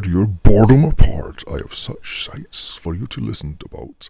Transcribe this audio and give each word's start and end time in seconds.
tear 0.00 0.12
your 0.12 0.26
boredom 0.26 0.84
apart. 0.84 1.42
I 1.50 1.58
have 1.58 1.74
such 1.74 2.24
sights 2.24 2.76
for 2.76 2.94
you 2.94 3.06
to 3.08 3.20
listen 3.20 3.56
about. 3.64 4.08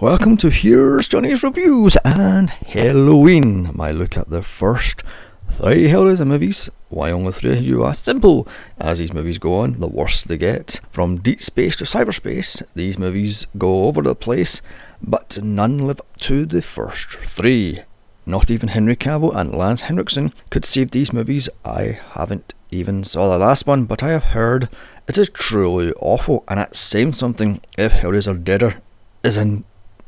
Welcome 0.00 0.36
to 0.38 0.50
Here's 0.50 1.06
Johnny's 1.06 1.42
Reviews 1.42 1.96
and 2.04 2.50
Halloween, 2.50 3.70
my 3.74 3.90
look 3.90 4.16
at 4.16 4.30
the 4.30 4.42
first 4.42 5.02
three 5.50 5.86
Hellraiser 5.86 6.26
movies. 6.26 6.70
Why 6.88 7.12
only 7.12 7.32
three, 7.32 7.58
of 7.58 7.62
you 7.62 7.84
are 7.84 7.94
Simple. 7.94 8.48
As 8.78 8.98
these 8.98 9.12
movies 9.12 9.38
go 9.38 9.60
on, 9.60 9.78
the 9.78 9.86
worse 9.86 10.22
they 10.22 10.38
get. 10.38 10.80
From 10.90 11.20
deep 11.20 11.40
space 11.40 11.76
to 11.76 11.84
cyberspace, 11.84 12.62
these 12.74 12.98
movies 12.98 13.46
go 13.56 13.84
over 13.84 14.02
the 14.02 14.16
place, 14.16 14.60
but 15.00 15.38
none 15.42 15.78
live 15.78 16.00
up 16.00 16.16
to 16.18 16.46
the 16.46 16.62
first 16.62 17.10
three. 17.10 17.82
Not 18.26 18.50
even 18.50 18.68
Henry 18.70 18.96
Cavill 18.96 19.34
and 19.34 19.54
Lance 19.54 19.82
Henriksen 19.82 20.32
could 20.50 20.64
save 20.64 20.90
these 20.90 21.12
movies. 21.12 21.48
I 21.64 21.98
haven't 22.12 22.54
even 22.72 23.04
saw 23.04 23.28
the 23.28 23.38
last 23.38 23.66
one, 23.66 23.84
but 23.84 24.02
I 24.02 24.10
have 24.10 24.24
heard 24.24 24.68
it 25.08 25.18
is 25.18 25.28
truly 25.30 25.92
awful, 26.00 26.44
and 26.48 26.60
it's 26.60 26.80
saying 26.80 27.14
something 27.14 27.60
if 27.76 27.92
Hellraiser 27.92 28.42
Deader 28.42 28.80
is 29.22 29.36
in 29.36 29.64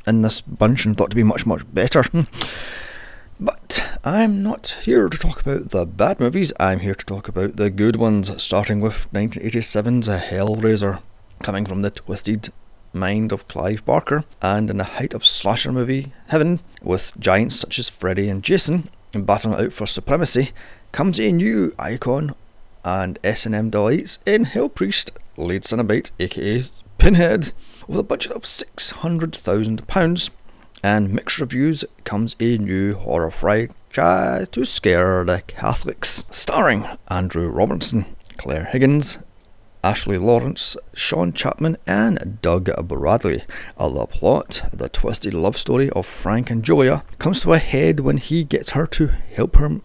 in 0.07 0.21
this 0.21 0.41
bunch 0.41 0.85
and 0.85 0.95
thought 0.95 1.09
to 1.09 1.15
be 1.15 1.23
much 1.23 1.45
much 1.45 1.63
better. 1.73 2.03
Hmm. 2.03 2.21
but 3.39 3.85
I'm 4.03 4.43
not 4.43 4.77
here 4.83 5.09
to 5.09 5.17
talk 5.17 5.41
about 5.41 5.71
the 5.71 5.85
bad 5.85 6.19
movies. 6.19 6.53
I'm 6.59 6.79
here 6.79 6.95
to 6.95 7.05
talk 7.05 7.27
about 7.27 7.55
the 7.55 7.69
good 7.69 7.95
ones, 7.95 8.31
starting 8.41 8.81
with 8.81 9.11
1987's 9.11 10.07
Hellraiser, 10.07 11.01
coming 11.43 11.65
from 11.65 11.81
the 11.81 11.89
twisted 11.89 12.49
mind 12.93 13.31
of 13.31 13.47
Clive 13.47 13.83
Barker, 13.83 14.23
and 14.41 14.69
in 14.69 14.77
the 14.77 14.83
height 14.83 15.13
of 15.13 15.25
slasher 15.25 15.71
movie 15.71 16.13
heaven, 16.27 16.61
with 16.81 17.13
giants 17.19 17.55
such 17.55 17.79
as 17.79 17.89
Freddy 17.89 18.29
and 18.29 18.43
Jason 18.43 18.89
battling 19.13 19.55
out 19.55 19.73
for 19.73 19.85
supremacy, 19.85 20.51
comes 20.91 21.19
a 21.19 21.31
new 21.31 21.73
icon 21.79 22.35
and 22.85 23.19
S&M 23.23 23.69
delights 23.69 24.19
in 24.25 24.45
Hellpriest, 24.45 25.11
lead 25.35 25.63
Cenobite, 25.63 26.11
aka 26.19 26.65
Pinhead, 26.97 27.51
with 27.87 27.99
a 27.99 28.03
budget 28.03 28.31
of 28.31 28.43
£600,000 28.43 30.29
and 30.83 31.11
mixed 31.11 31.39
reviews 31.39 31.83
comes 32.03 32.35
a 32.39 32.57
new 32.57 32.93
horror 32.93 33.31
franchise 33.31 34.47
to 34.49 34.63
scare 34.65 35.23
the 35.25 35.41
Catholics, 35.47 36.23
starring 36.29 36.85
Andrew 37.07 37.49
Robinson, 37.49 38.05
Claire 38.37 38.65
Higgins, 38.65 39.17
Ashley 39.83 40.17
Lawrence, 40.17 40.77
Sean 40.93 41.33
Chapman, 41.33 41.77
and 41.85 42.39
Doug 42.41 42.69
Bradley. 42.87 43.43
The 43.77 44.05
plot, 44.07 44.69
the 44.71 44.89
twisted 44.89 45.33
love 45.33 45.57
story 45.57 45.89
of 45.91 46.05
Frank 46.05 46.49
and 46.49 46.63
Julia, 46.63 47.03
comes 47.19 47.41
to 47.41 47.53
a 47.53 47.59
head 47.59 47.99
when 47.99 48.17
he 48.17 48.43
gets 48.43 48.71
her 48.71 48.87
to 48.87 49.07
help 49.07 49.57
him, 49.57 49.81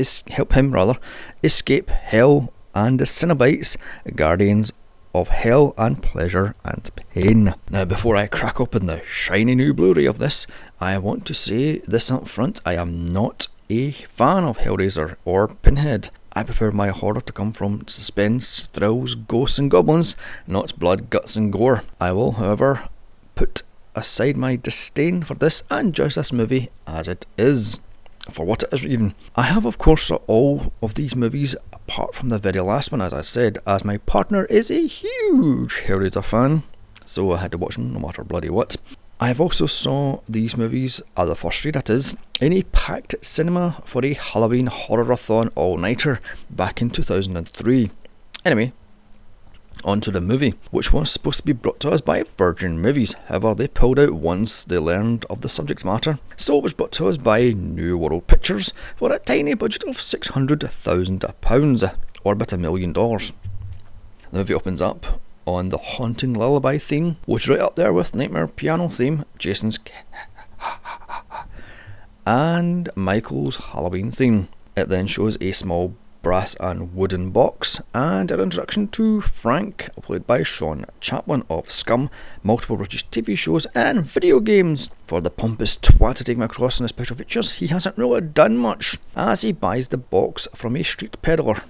is, 0.00 0.24
help 0.28 0.54
him 0.54 0.72
rather, 0.72 0.98
escape 1.44 1.90
hell 1.90 2.52
and 2.74 2.98
the 2.98 3.04
Cenobites, 3.04 3.76
guardians 4.16 4.72
of 5.14 5.28
hell 5.28 5.74
and 5.76 6.02
pleasure 6.02 6.54
and 6.64 6.88
pain. 6.94 7.54
Now, 7.70 7.84
before 7.84 8.16
I 8.16 8.26
crack 8.26 8.60
open 8.60 8.86
the 8.86 9.02
shiny 9.04 9.54
new 9.54 9.74
Blu 9.74 9.92
ray 9.92 10.06
of 10.06 10.18
this, 10.18 10.46
I 10.80 10.98
want 10.98 11.26
to 11.26 11.34
say 11.34 11.78
this 11.78 12.10
up 12.10 12.28
front 12.28 12.60
I 12.64 12.74
am 12.74 13.06
not 13.06 13.48
a 13.68 13.92
fan 13.92 14.44
of 14.44 14.58
Hellraiser 14.58 15.16
or 15.24 15.48
Pinhead. 15.48 16.10
I 16.32 16.44
prefer 16.44 16.70
my 16.70 16.88
horror 16.88 17.20
to 17.20 17.32
come 17.32 17.52
from 17.52 17.86
suspense, 17.88 18.68
thrills, 18.68 19.14
ghosts, 19.16 19.58
and 19.58 19.70
goblins, 19.70 20.16
not 20.46 20.78
blood, 20.78 21.10
guts, 21.10 21.34
and 21.34 21.52
gore. 21.52 21.82
I 22.00 22.12
will, 22.12 22.32
however, 22.32 22.88
put 23.34 23.62
aside 23.96 24.36
my 24.36 24.54
disdain 24.54 25.22
for 25.22 25.34
this 25.34 25.64
and 25.70 25.92
judge 25.92 26.14
this 26.14 26.32
movie 26.32 26.70
as 26.86 27.08
it 27.08 27.26
is. 27.36 27.80
For 28.28 28.44
what 28.44 28.62
it 28.62 28.72
is, 28.72 28.84
even. 28.84 29.14
I 29.34 29.42
have, 29.42 29.64
of 29.64 29.78
course, 29.78 30.10
all 30.10 30.72
of 30.82 30.94
these 30.94 31.16
movies 31.16 31.56
apart 31.72 32.14
from 32.14 32.28
the 32.28 32.38
very 32.38 32.60
last 32.60 32.92
one, 32.92 33.00
as 33.00 33.12
I 33.12 33.22
said, 33.22 33.58
as 33.66 33.84
my 33.84 33.96
partner 33.98 34.44
is 34.44 34.70
a 34.70 34.86
huge 34.86 35.82
Hellraiser 35.86 36.22
fan, 36.22 36.62
so 37.04 37.32
I 37.32 37.38
had 37.38 37.52
to 37.52 37.58
watch 37.58 37.74
them 37.74 37.92
no 37.92 37.98
matter 37.98 38.22
bloody 38.22 38.50
what. 38.50 38.76
I 39.18 39.28
have 39.28 39.40
also 39.40 39.66
saw 39.66 40.20
these 40.28 40.56
movies, 40.56 41.02
uh, 41.16 41.26
the 41.26 41.34
first 41.34 41.60
three 41.60 41.72
that 41.72 41.90
is, 41.90 42.16
in 42.40 42.52
a 42.52 42.62
packed 42.62 43.16
cinema 43.22 43.82
for 43.84 44.04
a 44.04 44.14
Halloween 44.14 44.68
horror-a-thon 44.68 45.48
all-nighter 45.56 46.20
back 46.48 46.80
in 46.80 46.90
2003. 46.90 47.90
Anyway, 48.44 48.72
on 49.84 50.00
to 50.00 50.10
the 50.10 50.20
movie, 50.20 50.54
which 50.70 50.92
was 50.92 51.10
supposed 51.10 51.40
to 51.40 51.46
be 51.46 51.52
brought 51.52 51.80
to 51.80 51.90
us 51.90 52.00
by 52.00 52.24
Virgin 52.36 52.80
Movies. 52.80 53.14
However, 53.26 53.54
they 53.54 53.68
pulled 53.68 53.98
out 53.98 54.12
once 54.12 54.64
they 54.64 54.78
learned 54.78 55.26
of 55.30 55.40
the 55.40 55.48
subject 55.48 55.84
matter, 55.84 56.18
so 56.36 56.58
it 56.58 56.62
was 56.62 56.74
brought 56.74 56.92
to 56.92 57.08
us 57.08 57.16
by 57.16 57.52
New 57.52 57.96
World 57.98 58.26
Pictures 58.26 58.72
for 58.96 59.12
a 59.12 59.18
tiny 59.18 59.54
budget 59.54 59.84
of 59.84 59.96
£600,000, 59.96 61.94
or 62.24 62.32
about 62.32 62.52
a 62.52 62.58
million 62.58 62.92
dollars. 62.92 63.32
The 64.30 64.38
movie 64.38 64.54
opens 64.54 64.82
up 64.82 65.20
on 65.46 65.70
the 65.70 65.78
haunting 65.78 66.34
lullaby 66.34 66.78
theme, 66.78 67.16
which 67.26 67.44
is 67.44 67.48
right 67.48 67.60
up 67.60 67.76
there 67.76 67.92
with 67.92 68.14
Nightmare 68.14 68.46
piano 68.46 68.88
theme, 68.88 69.24
Jason's 69.38 69.78
and 72.26 72.88
Michael's 72.94 73.56
Halloween 73.56 74.10
theme. 74.10 74.48
It 74.76 74.88
then 74.88 75.06
shows 75.06 75.36
a 75.40 75.52
small 75.52 75.96
brass 76.22 76.54
and 76.60 76.94
wooden 76.94 77.30
box, 77.30 77.80
and 77.94 78.30
an 78.30 78.40
introduction 78.40 78.88
to 78.88 79.20
Frank, 79.20 79.88
played 80.02 80.26
by 80.26 80.42
Sean 80.42 80.84
Chapman 81.00 81.44
of 81.48 81.70
Scum, 81.70 82.10
multiple 82.42 82.76
British 82.76 83.08
TV 83.08 83.36
shows, 83.36 83.66
and 83.74 84.02
video 84.04 84.40
games. 84.40 84.88
For 85.06 85.20
the 85.20 85.30
pompous 85.30 85.76
twat 85.76 86.16
to 86.16 86.24
take 86.24 86.36
him 86.36 86.42
across 86.42 86.78
in 86.78 86.84
the 86.84 86.88
special 86.88 87.16
features, 87.16 87.52
he 87.54 87.68
hasn't 87.68 87.98
really 87.98 88.20
done 88.20 88.56
much, 88.56 88.98
as 89.16 89.42
he 89.42 89.52
buys 89.52 89.88
the 89.88 89.96
box 89.96 90.46
from 90.54 90.76
a 90.76 90.82
street 90.82 91.20
peddler. 91.22 91.62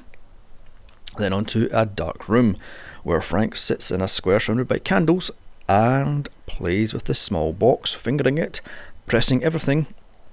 Then 1.16 1.32
on 1.32 1.44
to 1.46 1.68
a 1.72 1.86
dark 1.86 2.28
room, 2.28 2.56
where 3.02 3.20
Frank 3.20 3.56
sits 3.56 3.90
in 3.90 4.00
a 4.00 4.08
square 4.08 4.40
surrounded 4.40 4.68
by 4.68 4.78
candles 4.78 5.30
and 5.68 6.28
plays 6.46 6.92
with 6.92 7.04
the 7.04 7.14
small 7.14 7.52
box, 7.52 7.92
fingering 7.92 8.38
it, 8.38 8.60
pressing 9.06 9.42
everything, 9.44 9.86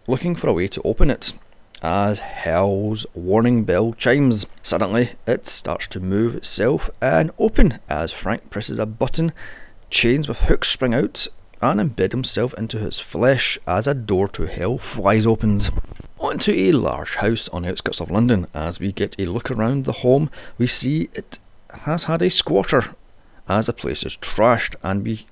looking 0.08 0.36
for 0.36 0.48
a 0.48 0.54
way 0.54 0.68
to 0.68 0.82
open 0.84 1.10
it. 1.10 1.34
As 1.82 2.20
hell's 2.20 3.06
warning 3.14 3.64
bell 3.64 3.94
chimes, 3.94 4.48
suddenly 4.64 5.12
it 5.28 5.46
starts 5.46 5.88
to 5.90 6.00
move 6.00 6.36
itself 6.36 6.90
and 7.02 7.32
open 7.38 7.80
as 7.88 8.12
Frank 8.12 8.50
presses 8.50 8.80
a 8.80 8.86
button. 8.88 9.32
Chains 9.90 10.28
with 10.28 10.42
hooks 10.42 10.70
spring 10.70 10.96
out 10.96 11.28
and 11.62 11.80
embed 11.80 12.12
himself 12.12 12.54
into 12.58 12.80
his 12.80 13.00
flesh 13.00 13.60
as 13.68 13.86
a 13.86 13.94
door 13.94 14.28
to 14.30 14.48
hell 14.48 14.78
flies 14.78 15.28
open. 15.28 15.60
Onto 16.20 16.52
a 16.52 16.72
large 16.72 17.16
house 17.16 17.48
on 17.50 17.62
the 17.62 17.70
outskirts 17.70 18.02
of 18.02 18.10
London. 18.10 18.48
As 18.56 18.80
we 18.80 18.92
get 18.92 19.16
a 19.20 19.26
look 19.26 19.52
around 19.52 19.86
the 19.86 19.92
home, 19.92 20.32
we 20.58 20.66
see 20.66 21.10
it 21.14 21.38
has 21.84 22.06
had 22.06 22.24
a 22.24 22.30
squatter, 22.30 22.96
as 23.48 23.68
the 23.68 23.74
place 23.74 24.04
is 24.04 24.18
trashed, 24.18 24.76
and 24.82 25.04
we 25.04 25.28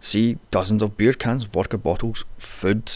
see 0.00 0.38
dozens 0.52 0.82
of 0.82 0.96
beer 0.96 1.12
cans, 1.12 1.42
vodka 1.42 1.76
bottles, 1.76 2.24
food, 2.38 2.90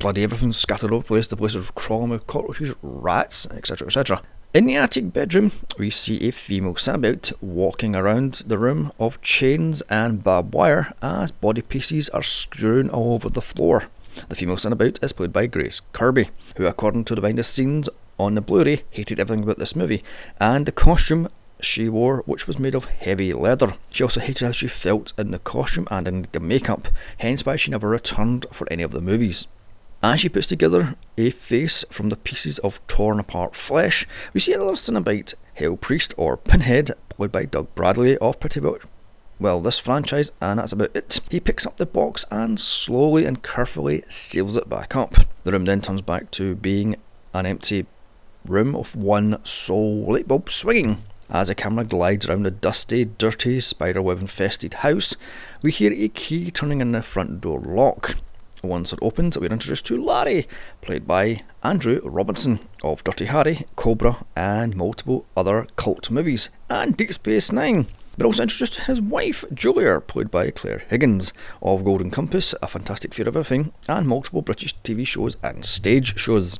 bloody 0.00 0.24
everything 0.24 0.52
scattered 0.52 0.90
over 0.90 1.02
the 1.02 1.06
place. 1.06 1.28
The 1.28 1.36
place 1.36 1.54
is 1.54 1.70
crawling 1.72 2.10
with 2.10 2.26
cockroaches, 2.26 2.74
rats, 2.82 3.46
etc. 3.52 3.86
etc. 3.86 4.22
In 4.52 4.66
the 4.66 4.74
attic 4.74 5.12
bedroom, 5.12 5.52
we 5.78 5.90
see 5.90 6.26
a 6.26 6.32
female 6.32 6.74
Cenobite 6.74 7.32
walking 7.40 7.94
around 7.94 8.42
the 8.46 8.58
room 8.58 8.90
of 8.98 9.22
chains 9.22 9.80
and 9.82 10.24
barbed 10.24 10.54
wire 10.54 10.92
as 11.00 11.30
body 11.30 11.62
pieces 11.62 12.08
are 12.08 12.22
strewn 12.24 12.90
all 12.90 13.14
over 13.14 13.28
the 13.28 13.42
floor. 13.42 13.84
The 14.28 14.34
female 14.34 14.56
Cenobite 14.56 15.04
is 15.04 15.12
played 15.12 15.32
by 15.32 15.46
Grace 15.46 15.82
Kirby, 15.92 16.30
who, 16.56 16.66
according 16.66 17.04
to 17.04 17.14
the 17.14 17.20
behind 17.20 17.38
the 17.38 17.44
scenes 17.44 17.88
on 18.18 18.34
the 18.34 18.40
Blu 18.40 18.64
ray, 18.64 18.82
hated 18.90 19.20
everything 19.20 19.44
about 19.44 19.58
this 19.58 19.76
movie, 19.76 20.02
and 20.40 20.66
the 20.66 20.72
costume 20.72 21.28
she 21.60 21.88
wore, 21.88 22.22
which 22.26 22.46
was 22.46 22.58
made 22.58 22.74
of 22.74 22.86
heavy 22.86 23.32
leather. 23.32 23.74
She 23.90 24.02
also 24.02 24.18
hated 24.20 24.46
how 24.46 24.52
she 24.52 24.66
felt 24.66 25.12
in 25.16 25.30
the 25.30 25.38
costume 25.38 25.86
and 25.90 26.08
in 26.08 26.26
the 26.32 26.40
makeup, 26.40 26.88
hence 27.18 27.46
why 27.46 27.56
she 27.56 27.70
never 27.70 27.88
returned 27.88 28.46
for 28.50 28.66
any 28.70 28.82
of 28.82 28.90
the 28.90 29.00
movies. 29.00 29.46
As 30.02 30.20
she 30.20 30.30
puts 30.30 30.46
together 30.46 30.96
a 31.18 31.30
face 31.30 31.84
from 31.90 32.08
the 32.08 32.16
pieces 32.16 32.58
of 32.60 32.84
torn 32.86 33.20
apart 33.20 33.54
flesh, 33.54 34.06
we 34.32 34.40
see 34.40 34.54
another 34.54 34.72
Cenobite, 34.72 35.34
Hell 35.54 35.76
Priest 35.76 36.14
or 36.16 36.38
Pinhead, 36.38 36.92
played 37.10 37.32
by 37.32 37.44
Doug 37.44 37.74
Bradley 37.74 38.16
of 38.16 38.40
pretty 38.40 38.60
much 38.60 38.82
well, 39.38 39.62
this 39.62 39.78
franchise, 39.78 40.32
and 40.42 40.58
that's 40.58 40.72
about 40.72 40.94
it. 40.94 41.20
He 41.30 41.40
picks 41.40 41.64
up 41.64 41.78
the 41.78 41.86
box 41.86 42.26
and 42.30 42.60
slowly 42.60 43.24
and 43.24 43.42
carefully 43.42 44.04
seals 44.10 44.56
it 44.56 44.68
back 44.68 44.94
up. 44.94 45.14
The 45.44 45.52
room 45.52 45.64
then 45.64 45.80
turns 45.80 46.02
back 46.02 46.30
to 46.32 46.54
being 46.54 46.96
an 47.32 47.46
empty 47.46 47.86
room 48.46 48.76
of 48.76 48.94
one 48.94 49.38
sole 49.44 50.12
light 50.12 50.28
bulb 50.28 50.50
swinging. 50.50 51.02
As 51.30 51.48
the 51.48 51.54
camera 51.54 51.84
glides 51.84 52.26
around 52.26 52.42
the 52.42 52.50
dusty, 52.50 53.06
dirty, 53.06 53.60
spiderweb 53.60 54.20
infested 54.20 54.74
house, 54.74 55.16
we 55.62 55.72
hear 55.72 55.92
a 55.92 56.08
key 56.08 56.50
turning 56.50 56.82
in 56.82 56.92
the 56.92 57.00
front 57.00 57.40
door 57.40 57.60
lock. 57.60 58.16
Once 58.62 58.92
it 58.92 58.98
opens, 59.00 59.38
we're 59.38 59.50
introduced 59.50 59.86
to 59.86 60.02
Larry, 60.02 60.46
played 60.82 61.06
by 61.06 61.42
Andrew 61.62 62.00
Robinson 62.04 62.60
of 62.82 63.02
Dirty 63.04 63.24
Harry, 63.24 63.64
Cobra, 63.74 64.24
and 64.36 64.76
multiple 64.76 65.24
other 65.34 65.66
cult 65.76 66.10
movies, 66.10 66.50
and 66.68 66.96
Deep 66.96 67.12
Space 67.12 67.52
Nine. 67.52 67.86
We're 68.18 68.26
also 68.26 68.42
introduced 68.42 68.74
to 68.74 68.82
his 68.82 69.00
wife, 69.00 69.46
Julia, 69.54 70.00
played 70.00 70.30
by 70.30 70.50
Claire 70.50 70.82
Higgins 70.90 71.32
of 71.62 71.86
Golden 71.86 72.10
Compass, 72.10 72.54
A 72.60 72.68
Fantastic 72.68 73.14
Fear 73.14 73.28
of 73.28 73.36
Everything, 73.36 73.72
and 73.88 74.06
multiple 74.06 74.42
British 74.42 74.76
TV 74.80 75.06
shows 75.06 75.38
and 75.42 75.64
stage 75.64 76.18
shows. 76.18 76.58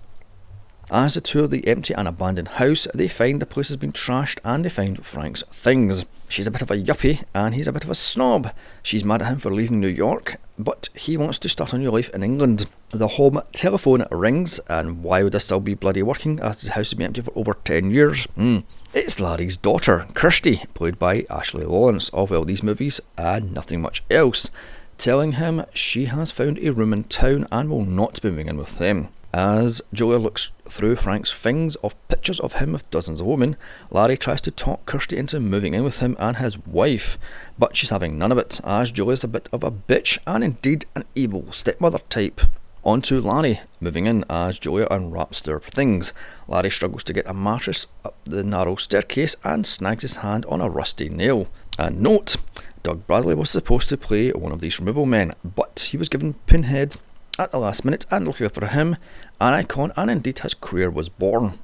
As 0.91 1.15
they 1.15 1.21
tour 1.21 1.47
the 1.47 1.69
empty 1.69 1.93
and 1.95 2.09
abandoned 2.09 2.49
house, 2.49 2.89
they 2.95 3.09
find 3.09 3.43
the 3.43 3.47
place 3.47 3.69
has 3.69 3.77
been 3.77 3.93
trashed 3.93 4.39
and 4.43 4.65
they 4.65 4.71
find 4.71 5.05
Frank's 5.05 5.43
things. 5.53 6.07
She's 6.31 6.47
a 6.47 6.51
bit 6.53 6.63
of 6.63 6.71
a 6.71 6.77
yuppie 6.77 7.25
and 7.35 7.57
he's 7.57 7.67
a 7.67 7.73
bit 7.73 7.83
of 7.83 7.91
a 7.91 7.95
snob. 7.97 8.53
She's 8.85 9.05
mad 9.05 9.21
at 9.21 9.29
him 9.29 9.39
for 9.41 9.51
leaving 9.51 9.81
New 9.81 9.89
York, 9.89 10.37
but 10.57 10.89
he 10.95 11.17
wants 11.17 11.41
to 11.41 11.49
start 11.49 11.73
a 11.73 11.79
new 11.79 11.91
life 11.91 12.09
in 12.11 12.23
England. 12.23 12.67
The 12.91 13.09
home 13.09 13.43
telephone 13.53 14.07
rings, 14.13 14.61
and 14.69 15.03
why 15.03 15.25
would 15.25 15.33
this 15.33 15.47
still 15.47 15.59
be 15.59 15.75
bloody 15.75 16.05
working 16.05 16.39
as 16.39 16.63
the 16.63 16.71
house 16.71 16.91
has 16.91 16.95
been 16.95 17.07
empty 17.07 17.23
for 17.23 17.33
over 17.37 17.55
10 17.55 17.91
years? 17.91 18.29
Mm. 18.39 18.63
It's 18.95 19.19
Larry's 19.19 19.57
daughter, 19.57 20.07
Kirsty, 20.15 20.63
played 20.73 21.01
by 21.01 21.27
Ashley 21.29 21.65
Lawrence, 21.65 22.11
of 22.11 22.31
all 22.31 22.45
these 22.45 22.63
movies 22.63 23.01
and 23.19 23.53
nothing 23.53 23.81
much 23.81 24.05
else, 24.09 24.51
telling 24.99 25.33
him 25.33 25.65
she 25.75 26.05
has 26.05 26.31
found 26.31 26.61
a 26.61 26.71
room 26.71 26.93
in 26.93 27.05
town 27.05 27.49
and 27.51 27.69
will 27.69 27.85
not 27.85 28.23
be 28.23 28.31
moving 28.31 28.47
in 28.47 28.57
with 28.57 28.79
them. 28.79 29.09
As 29.35 29.83
Julia 29.93 30.19
looks 30.19 30.53
through 30.71 30.97
Frank's 30.97 31.33
things 31.33 31.77
of 31.77 31.97
pictures 32.09 32.41
of 32.41 32.55
him 32.55 32.73
with 32.73 32.89
dozens 32.91 33.21
of 33.21 33.27
women, 33.27 33.57
Larry 33.91 34.17
tries 34.17 34.41
to 34.43 34.51
talk 34.51 34.87
Kirsty 34.87 35.17
into 35.17 35.41
moving 35.41 35.75
in 35.75 35.85
with 35.85 35.99
him 35.99 36.17
and 36.19 36.37
his 36.37 36.59
wife, 36.67 37.19
but 37.59 37.77
she's 37.77 37.91
having 37.91 38.17
none 38.17 38.33
of 38.33 38.39
it, 38.39 38.61
as 38.65 38.91
Julia's 38.91 39.25
a 39.25 39.29
bit 39.29 39.49
of 39.53 39.63
a 39.65 39.71
bitch 39.71 40.19
and 40.27 40.43
indeed 40.43 40.87
an 40.95 41.05
evil 41.15 41.53
stepmother 41.53 42.01
type. 42.09 42.41
On 42.83 43.03
to 43.03 43.21
Larry, 43.21 43.61
moving 43.79 44.07
in 44.07 44.25
as 44.31 44.59
Julia 44.59 44.87
unwraps 44.91 45.43
their 45.43 45.61
things. 45.61 46.15
Larry 46.49 46.71
struggles 46.71 47.05
to 47.05 47.13
get 47.13 47.29
a 47.29 47.35
mattress 47.35 47.87
up 48.05 48.17
the 48.25 48.43
narrow 48.43 48.77
staircase 48.77 49.37
and 49.45 49.67
snags 49.67 50.03
his 50.03 50.17
hand 50.17 50.47
on 50.47 50.63
a 50.63 50.71
rusty 50.71 51.11
nail. 51.11 51.49
And 51.79 52.01
note, 52.01 52.39
Doug 52.83 53.07
Bradley 53.07 53.35
was 53.35 53.51
supposed 53.51 53.91
to 53.91 53.99
play 53.99 54.31
one 54.31 54.53
of 54.53 54.61
these 54.61 54.79
removal 54.79 55.05
men, 55.05 55.35
but 55.45 55.89
he 55.91 55.99
was 55.99 56.09
given 56.09 56.35
Pinhead 56.47 56.97
at 57.41 57.51
the 57.51 57.59
last 57.59 57.85
minute, 57.85 58.05
and 58.11 58.27
luckily 58.27 58.49
for 58.51 58.67
him, 58.67 58.97
an 59.41 59.55
icon 59.55 59.93
and 59.97 60.11
indeed 60.11 60.41
his 60.41 60.55
career 60.55 60.91
was 60.91 61.09
born. 61.09 61.59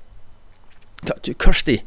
Cut 1.05 1.23
to 1.25 1.35
Kirsty, 1.35 1.83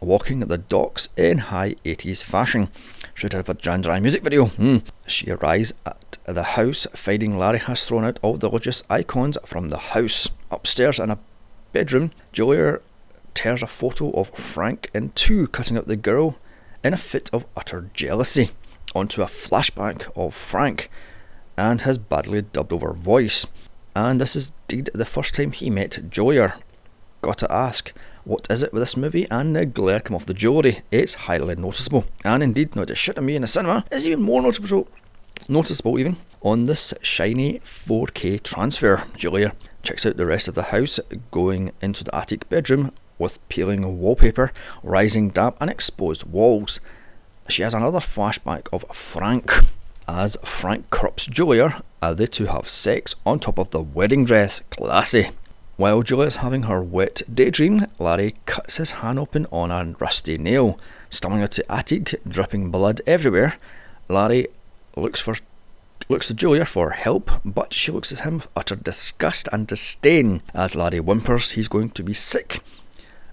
walking 0.00 0.42
at 0.42 0.48
the 0.48 0.58
docks 0.58 1.08
in 1.16 1.38
high 1.38 1.76
80s 1.84 2.22
fashion. 2.22 2.68
Should 3.14 3.32
have 3.32 3.48
a 3.48 3.54
Jan 3.54 3.82
Dry 3.82 4.00
music 4.00 4.24
video. 4.24 4.46
Mm. 4.46 4.82
She 5.06 5.30
arrives 5.30 5.72
at 5.86 6.18
the 6.24 6.42
house, 6.42 6.86
finding 6.94 7.38
Larry 7.38 7.58
has 7.58 7.86
thrown 7.86 8.04
out 8.04 8.18
all 8.22 8.36
the 8.36 8.48
religious 8.48 8.82
icons 8.90 9.38
from 9.44 9.68
the 9.68 9.78
house. 9.78 10.28
Upstairs 10.50 10.98
in 10.98 11.10
a 11.10 11.18
bedroom, 11.72 12.10
Julia 12.32 12.80
tears 13.34 13.62
a 13.62 13.68
photo 13.68 14.10
of 14.12 14.30
Frank 14.30 14.90
in 14.92 15.10
two, 15.10 15.46
cutting 15.48 15.76
out 15.76 15.86
the 15.86 15.96
girl 15.96 16.36
in 16.82 16.94
a 16.94 16.98
fit 16.98 17.30
of 17.32 17.46
utter 17.56 17.90
jealousy. 17.94 18.50
Onto 18.92 19.22
a 19.22 19.26
flashback 19.26 20.10
of 20.16 20.34
Frank 20.34 20.90
and 21.60 21.82
has 21.82 21.98
badly 21.98 22.42
dubbed 22.42 22.72
over 22.72 22.92
voice. 22.92 23.46
And 23.94 24.20
this 24.20 24.34
is 24.34 24.52
indeed 24.68 24.90
the 24.94 25.04
first 25.04 25.34
time 25.34 25.52
he 25.52 25.68
met 25.68 26.10
Julia. 26.10 26.54
Gotta 27.22 27.52
ask, 27.52 27.92
what 28.24 28.46
is 28.48 28.62
it 28.62 28.72
with 28.72 28.80
this 28.82 28.96
movie 28.96 29.26
and 29.30 29.54
the 29.54 29.66
glare 29.66 30.00
come 30.00 30.16
off 30.16 30.24
the 30.24 30.32
jewellery? 30.32 30.82
It's 30.90 31.14
highly 31.14 31.54
noticeable. 31.56 32.06
And 32.24 32.42
indeed, 32.42 32.74
not 32.74 32.88
just 32.88 33.02
shit 33.02 33.18
at 33.18 33.24
me 33.24 33.36
in 33.36 33.42
the 33.42 33.48
cinema, 33.48 33.84
is 33.90 34.06
even 34.06 34.22
more 34.22 34.40
noticeable 34.40 34.88
noticeable 35.48 35.98
even 35.98 36.16
on 36.42 36.64
this 36.64 36.94
shiny 37.02 37.58
4K 37.60 38.42
transfer. 38.42 39.04
Julia 39.16 39.54
checks 39.82 40.06
out 40.06 40.16
the 40.16 40.26
rest 40.26 40.48
of 40.48 40.54
the 40.54 40.64
house, 40.64 40.98
going 41.30 41.72
into 41.82 42.04
the 42.04 42.14
attic 42.14 42.48
bedroom 42.48 42.92
with 43.18 43.46
peeling 43.48 43.98
wallpaper, 43.98 44.52
rising 44.82 45.28
damp, 45.28 45.56
and 45.60 45.70
exposed 45.70 46.24
walls. 46.24 46.80
She 47.48 47.62
has 47.62 47.74
another 47.74 47.98
flashback 47.98 48.68
of 48.72 48.84
Frank 48.94 49.52
as 50.18 50.36
Frank 50.44 50.90
corrupts 50.90 51.26
Julia, 51.26 51.82
are 52.02 52.10
uh, 52.10 52.14
they 52.14 52.26
two 52.26 52.46
have 52.46 52.68
sex 52.68 53.14
on 53.24 53.38
top 53.38 53.58
of 53.58 53.70
the 53.70 53.80
wedding 53.80 54.24
dress. 54.24 54.60
Classy. 54.70 55.30
While 55.76 56.02
Julia 56.02 56.26
is 56.26 56.36
having 56.36 56.64
her 56.64 56.82
wet 56.82 57.22
daydream, 57.32 57.86
Larry 57.98 58.34
cuts 58.44 58.76
his 58.76 58.90
hand 58.90 59.18
open 59.18 59.46
on 59.52 59.70
a 59.70 59.94
rusty 59.98 60.36
nail, 60.36 60.78
stumbling 61.10 61.42
the 61.42 61.64
attic, 61.72 62.20
dripping 62.26 62.70
blood 62.70 63.00
everywhere. 63.06 63.56
Larry 64.08 64.48
looks 64.96 65.20
for 65.20 65.36
looks 66.08 66.26
to 66.26 66.34
Julia 66.34 66.64
for 66.64 66.90
help, 66.90 67.30
but 67.44 67.72
she 67.72 67.92
looks 67.92 68.10
at 68.10 68.20
him 68.20 68.38
with 68.38 68.48
utter 68.56 68.74
disgust 68.74 69.48
and 69.52 69.66
disdain. 69.66 70.42
As 70.52 70.74
Larry 70.74 70.98
whimpers, 70.98 71.52
he's 71.52 71.68
going 71.68 71.90
to 71.90 72.02
be 72.02 72.14
sick. 72.14 72.62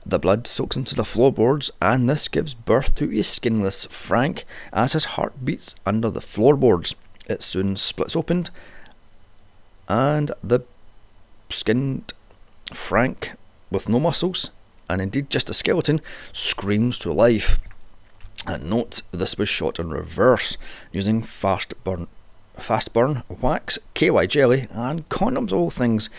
The 0.07 0.19
blood 0.19 0.47
soaks 0.47 0.77
into 0.77 0.95
the 0.95 1.03
floorboards, 1.03 1.69
and 1.81 2.09
this 2.09 2.29
gives 2.29 2.53
birth 2.53 2.95
to 2.95 3.19
a 3.19 3.23
skinless 3.23 3.87
Frank 3.87 4.45
as 4.71 4.93
his 4.93 5.03
heart 5.03 5.43
beats 5.43 5.75
under 5.85 6.09
the 6.09 6.21
floorboards. 6.21 6.95
It 7.25 7.43
soon 7.43 7.75
splits 7.75 8.15
open, 8.15 8.45
and 9.89 10.31
the 10.41 10.61
skinned 11.49 12.13
Frank, 12.73 13.33
with 13.69 13.89
no 13.89 13.99
muscles, 13.99 14.49
and 14.89 15.01
indeed 15.01 15.29
just 15.29 15.49
a 15.49 15.53
skeleton, 15.53 15.99
screams 16.31 16.97
to 16.99 17.11
life. 17.11 17.59
And 18.45 18.69
note 18.69 19.01
this 19.11 19.37
was 19.37 19.49
shot 19.49 19.77
in 19.77 19.89
reverse 19.89 20.55
using 20.93 21.21
fast 21.21 21.73
burn, 21.83 22.07
fast 22.55 22.93
burn 22.93 23.23
wax, 23.27 23.77
KY 23.93 24.27
jelly, 24.27 24.69
and 24.71 25.09
condoms, 25.09 25.51
all 25.51 25.69
things. 25.69 26.09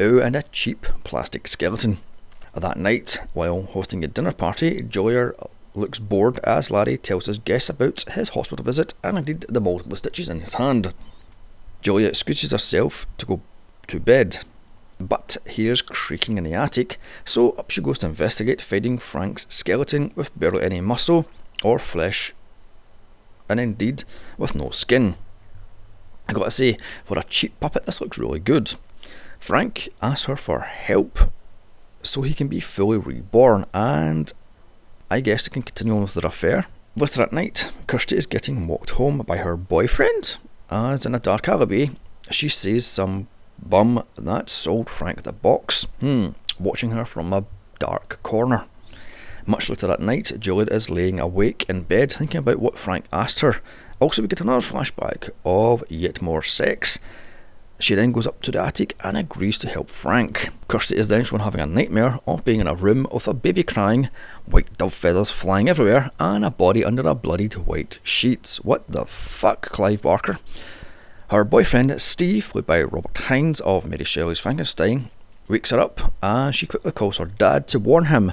Oh, 0.00 0.18
and 0.18 0.34
a 0.34 0.42
cheap 0.50 0.84
plastic 1.04 1.46
skeleton. 1.46 1.98
That 2.56 2.78
night, 2.78 3.18
while 3.34 3.62
hosting 3.64 4.02
a 4.02 4.08
dinner 4.08 4.32
party, 4.32 4.80
Julia 4.80 5.32
looks 5.74 5.98
bored 5.98 6.38
as 6.42 6.70
Larry 6.70 6.96
tells 6.96 7.26
his 7.26 7.38
guests 7.38 7.68
about 7.68 8.04
his 8.12 8.30
hospital 8.30 8.64
visit 8.64 8.94
and 9.04 9.18
indeed 9.18 9.44
the 9.46 9.60
multiple 9.60 9.94
stitches 9.94 10.30
in 10.30 10.40
his 10.40 10.54
hand. 10.54 10.94
Julia 11.82 12.08
excuses 12.08 12.52
herself 12.52 13.06
to 13.18 13.26
go 13.26 13.42
to 13.88 14.00
bed, 14.00 14.38
but 14.98 15.36
hears 15.46 15.82
creaking 15.82 16.38
in 16.38 16.44
the 16.44 16.54
attic, 16.54 16.98
so 17.26 17.50
up 17.52 17.70
she 17.70 17.82
goes 17.82 17.98
to 17.98 18.06
investigate, 18.06 18.62
finding 18.62 18.96
Frank's 18.96 19.46
skeleton 19.50 20.12
with 20.14 20.36
barely 20.38 20.62
any 20.62 20.80
muscle 20.80 21.26
or 21.62 21.78
flesh, 21.78 22.32
and 23.50 23.60
indeed 23.60 24.04
with 24.38 24.54
no 24.54 24.70
skin. 24.70 25.16
I 26.26 26.32
gotta 26.32 26.50
say, 26.50 26.78
for 27.04 27.18
a 27.18 27.22
cheap 27.24 27.60
puppet, 27.60 27.84
this 27.84 28.00
looks 28.00 28.16
really 28.16 28.40
good. 28.40 28.74
Frank 29.38 29.90
asks 30.00 30.24
her 30.24 30.36
for 30.36 30.60
help 30.60 31.18
so 32.08 32.22
he 32.22 32.34
can 32.34 32.48
be 32.48 32.60
fully 32.60 32.98
reborn, 32.98 33.66
and 33.74 34.32
I 35.10 35.20
guess 35.20 35.48
they 35.48 35.52
can 35.52 35.62
continue 35.62 35.94
on 35.94 36.02
with 36.02 36.14
their 36.14 36.26
affair. 36.26 36.66
Later 36.96 37.22
at 37.22 37.32
night, 37.32 37.70
Kirsty 37.86 38.16
is 38.16 38.26
getting 38.26 38.66
walked 38.66 38.90
home 38.90 39.18
by 39.18 39.38
her 39.38 39.56
boyfriend, 39.56 40.36
as 40.70 41.04
in 41.04 41.14
a 41.14 41.20
dark 41.20 41.48
alleyway, 41.48 41.90
she 42.30 42.48
sees 42.48 42.86
some 42.86 43.28
bum 43.58 44.02
that 44.16 44.50
sold 44.50 44.88
Frank 44.88 45.22
the 45.22 45.32
box, 45.32 45.84
hmm, 46.00 46.28
watching 46.58 46.90
her 46.90 47.04
from 47.04 47.32
a 47.32 47.44
dark 47.78 48.18
corner. 48.22 48.64
Much 49.44 49.68
later 49.68 49.90
at 49.90 50.00
night, 50.00 50.32
Juliet 50.38 50.72
is 50.72 50.90
laying 50.90 51.20
awake 51.20 51.64
in 51.68 51.82
bed 51.82 52.12
thinking 52.12 52.38
about 52.38 52.58
what 52.58 52.78
Frank 52.78 53.04
asked 53.12 53.40
her. 53.40 53.60
Also, 54.00 54.20
we 54.20 54.28
get 54.28 54.40
another 54.40 54.66
flashback 54.66 55.30
of 55.44 55.84
yet 55.88 56.20
more 56.20 56.42
sex 56.42 56.98
she 57.78 57.94
then 57.94 58.12
goes 58.12 58.26
up 58.26 58.40
to 58.42 58.50
the 58.50 58.60
attic 58.60 58.96
and 59.00 59.16
agrees 59.16 59.58
to 59.58 59.68
help 59.68 59.90
Frank. 59.90 60.50
Kirsty 60.68 60.96
is 60.96 61.08
then 61.08 61.24
shown 61.24 61.40
having 61.40 61.60
a 61.60 61.66
nightmare 61.66 62.20
of 62.26 62.44
being 62.44 62.60
in 62.60 62.66
a 62.66 62.74
room 62.74 63.06
with 63.12 63.28
a 63.28 63.34
baby 63.34 63.62
crying, 63.62 64.08
white 64.46 64.78
dove 64.78 64.94
feathers 64.94 65.30
flying 65.30 65.68
everywhere, 65.68 66.10
and 66.18 66.44
a 66.44 66.50
body 66.50 66.84
under 66.84 67.06
a 67.06 67.14
bloodied 67.14 67.54
white 67.54 67.98
sheet. 68.02 68.58
What 68.62 68.90
the 68.90 69.04
fuck, 69.04 69.70
Clive 69.72 70.02
Barker? 70.02 70.38
Her 71.30 71.44
boyfriend, 71.44 72.00
Steve, 72.00 72.48
played 72.50 72.66
by 72.66 72.82
Robert 72.82 73.16
Hines 73.16 73.60
of 73.60 73.84
Mary 73.84 74.04
Shelley's 74.04 74.38
Frankenstein, 74.38 75.10
wakes 75.48 75.70
her 75.70 75.80
up 75.80 76.14
and 76.22 76.54
she 76.54 76.66
quickly 76.66 76.92
calls 76.92 77.18
her 77.18 77.26
dad 77.26 77.68
to 77.68 77.78
warn 77.78 78.06
him, 78.06 78.32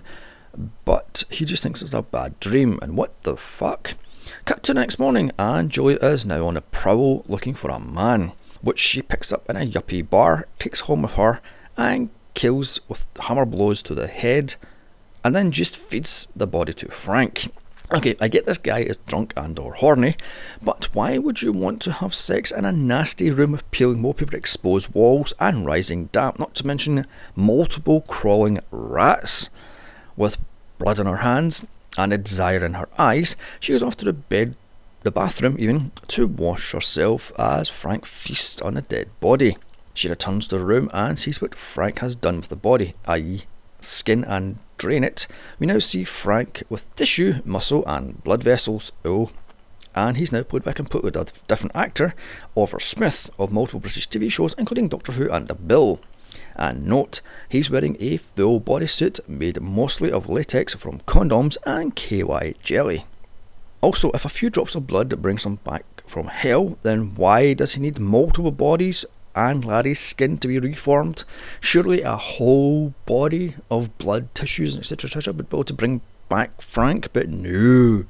but 0.85 1.23
he 1.29 1.43
just 1.43 1.63
thinks 1.63 1.81
it's 1.81 1.93
a 1.93 2.01
bad 2.01 2.39
dream, 2.39 2.79
and 2.81 2.95
what 2.95 3.21
the 3.23 3.35
fuck? 3.35 3.95
Cut 4.45 4.63
to 4.63 4.73
the 4.73 4.79
next 4.79 4.99
morning, 4.99 5.31
and 5.37 5.69
Joey 5.69 5.95
is 5.95 6.25
now 6.25 6.47
on 6.47 6.55
a 6.55 6.61
prowl 6.61 7.25
looking 7.27 7.55
for 7.55 7.69
a 7.71 7.79
man 7.79 8.31
which 8.63 8.79
she 8.79 9.01
picks 9.01 9.31
up 9.31 9.47
in 9.49 9.57
a 9.57 9.67
yuppie 9.67 10.09
bar, 10.09 10.47
takes 10.57 10.81
home 10.81 11.03
with 11.03 11.13
her, 11.13 11.41
and 11.77 12.09
kills 12.33 12.79
with 12.87 13.07
hammer 13.19 13.45
blows 13.45 13.83
to 13.83 13.93
the 13.93 14.07
head, 14.07 14.55
and 15.23 15.35
then 15.35 15.51
just 15.51 15.77
feeds 15.77 16.27
the 16.35 16.47
body 16.47 16.73
to 16.73 16.89
Frank. 16.89 17.51
Okay, 17.93 18.15
I 18.19 18.27
get 18.27 18.45
this 18.45 18.57
guy 18.57 18.79
is 18.79 18.97
drunk 19.05 19.33
and 19.37 19.59
or 19.59 19.73
horny, 19.73 20.15
but 20.61 20.85
why 20.95 21.17
would 21.17 21.41
you 21.41 21.51
want 21.51 21.81
to 21.83 21.91
have 21.91 22.15
sex 22.15 22.49
in 22.51 22.65
a 22.65 22.71
nasty 22.71 23.29
room 23.29 23.51
with 23.51 23.69
peeling 23.69 24.01
wallpaper, 24.01 24.35
exposed 24.35 24.93
walls, 24.95 25.33
and 25.39 25.65
rising 25.65 26.05
damp, 26.05 26.39
not 26.39 26.55
to 26.55 26.65
mention 26.65 27.05
multiple 27.35 28.01
crawling 28.01 28.59
rats? 28.71 29.49
With 30.15 30.37
blood 30.79 30.99
on 30.99 31.05
her 31.05 31.17
hands 31.17 31.65
and 31.97 32.13
a 32.13 32.17
desire 32.17 32.65
in 32.65 32.75
her 32.75 32.89
eyes, 32.97 33.35
she 33.59 33.73
goes 33.73 33.83
off 33.83 33.97
to 33.97 34.05
the 34.05 34.13
bed 34.13 34.55
the 35.03 35.11
bathroom 35.11 35.55
even, 35.59 35.91
to 36.07 36.27
wash 36.27 36.71
herself 36.71 37.31
as 37.37 37.69
Frank 37.69 38.05
feasts 38.05 38.61
on 38.61 38.77
a 38.77 38.81
dead 38.81 39.09
body. 39.19 39.57
She 39.93 40.09
returns 40.09 40.47
to 40.47 40.57
the 40.57 40.65
room 40.65 40.89
and 40.93 41.19
sees 41.19 41.41
what 41.41 41.55
Frank 41.55 41.99
has 41.99 42.15
done 42.15 42.37
with 42.37 42.49
the 42.49 42.55
body, 42.55 42.95
i.e., 43.05 43.43
skin 43.79 44.23
and 44.23 44.57
drain 44.77 45.03
it. 45.03 45.27
We 45.59 45.67
now 45.67 45.79
see 45.79 46.03
Frank 46.03 46.63
with 46.69 46.93
tissue, 46.95 47.41
muscle, 47.45 47.85
and 47.85 48.23
blood 48.23 48.43
vessels. 48.43 48.91
Oh, 49.05 49.29
and 49.95 50.17
he's 50.17 50.31
now 50.31 50.43
played 50.43 50.63
by 50.63 50.73
completely 50.73 51.11
different 51.47 51.75
actor, 51.75 52.15
Oliver 52.55 52.79
Smith, 52.79 53.29
of 53.37 53.51
multiple 53.51 53.79
British 53.79 54.09
TV 54.09 54.31
shows, 54.31 54.55
including 54.57 54.87
Doctor 54.87 55.11
Who 55.11 55.29
and 55.29 55.47
The 55.47 55.53
Bill. 55.53 55.99
And 56.55 56.87
note, 56.87 57.21
he's 57.47 57.69
wearing 57.69 57.97
a 57.99 58.17
full 58.17 58.59
bodysuit 58.59 59.27
made 59.27 59.61
mostly 59.61 60.11
of 60.11 60.29
latex 60.29 60.73
from 60.73 60.99
condoms 61.01 61.57
and 61.65 61.95
KY 61.95 62.55
jelly. 62.63 63.05
Also, 63.83 64.11
if 64.11 64.23
a 64.23 64.29
few 64.29 64.49
drops 64.49 64.75
of 64.75 64.87
blood 64.87 65.21
brings 65.21 65.45
him 65.45 65.55
back 65.55 65.83
from 66.07 66.27
hell, 66.27 66.77
then 66.83 67.13
why 67.15 67.53
does 67.53 67.73
he 67.73 67.81
need 67.81 67.99
multiple 67.99 68.49
bodies 68.49 69.03
and 69.35 69.65
Larry's 69.65 69.99
skin 69.99 70.37
to 70.37 70.47
be 70.47 70.57
reformed? 70.57 71.25
Surely 71.59 72.01
a 72.01 72.15
whole 72.15 72.93
body 73.05 73.55
of 73.69 73.97
blood, 73.97 74.33
tissues, 74.33 74.77
etc., 74.77 75.09
etc., 75.09 75.33
would 75.33 75.49
be 75.49 75.57
able 75.57 75.65
to 75.65 75.73
bring 75.73 75.99
back 76.29 76.61
Frank, 76.61 77.09
but 77.11 77.27
no. 77.27 78.05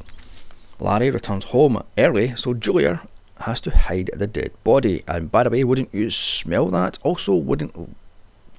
Larry 0.79 1.09
returns 1.09 1.45
home 1.45 1.81
early, 1.97 2.35
so 2.35 2.53
Julia 2.53 3.01
has 3.39 3.59
to 3.61 3.71
hide 3.71 4.11
the 4.13 4.27
dead 4.27 4.51
body. 4.63 5.03
And 5.07 5.31
by 5.31 5.41
the 5.41 5.49
way, 5.49 5.63
wouldn't 5.63 5.91
you 5.91 6.11
smell 6.11 6.67
that? 6.67 6.99
Also, 7.01 7.33
wouldn't 7.33 7.95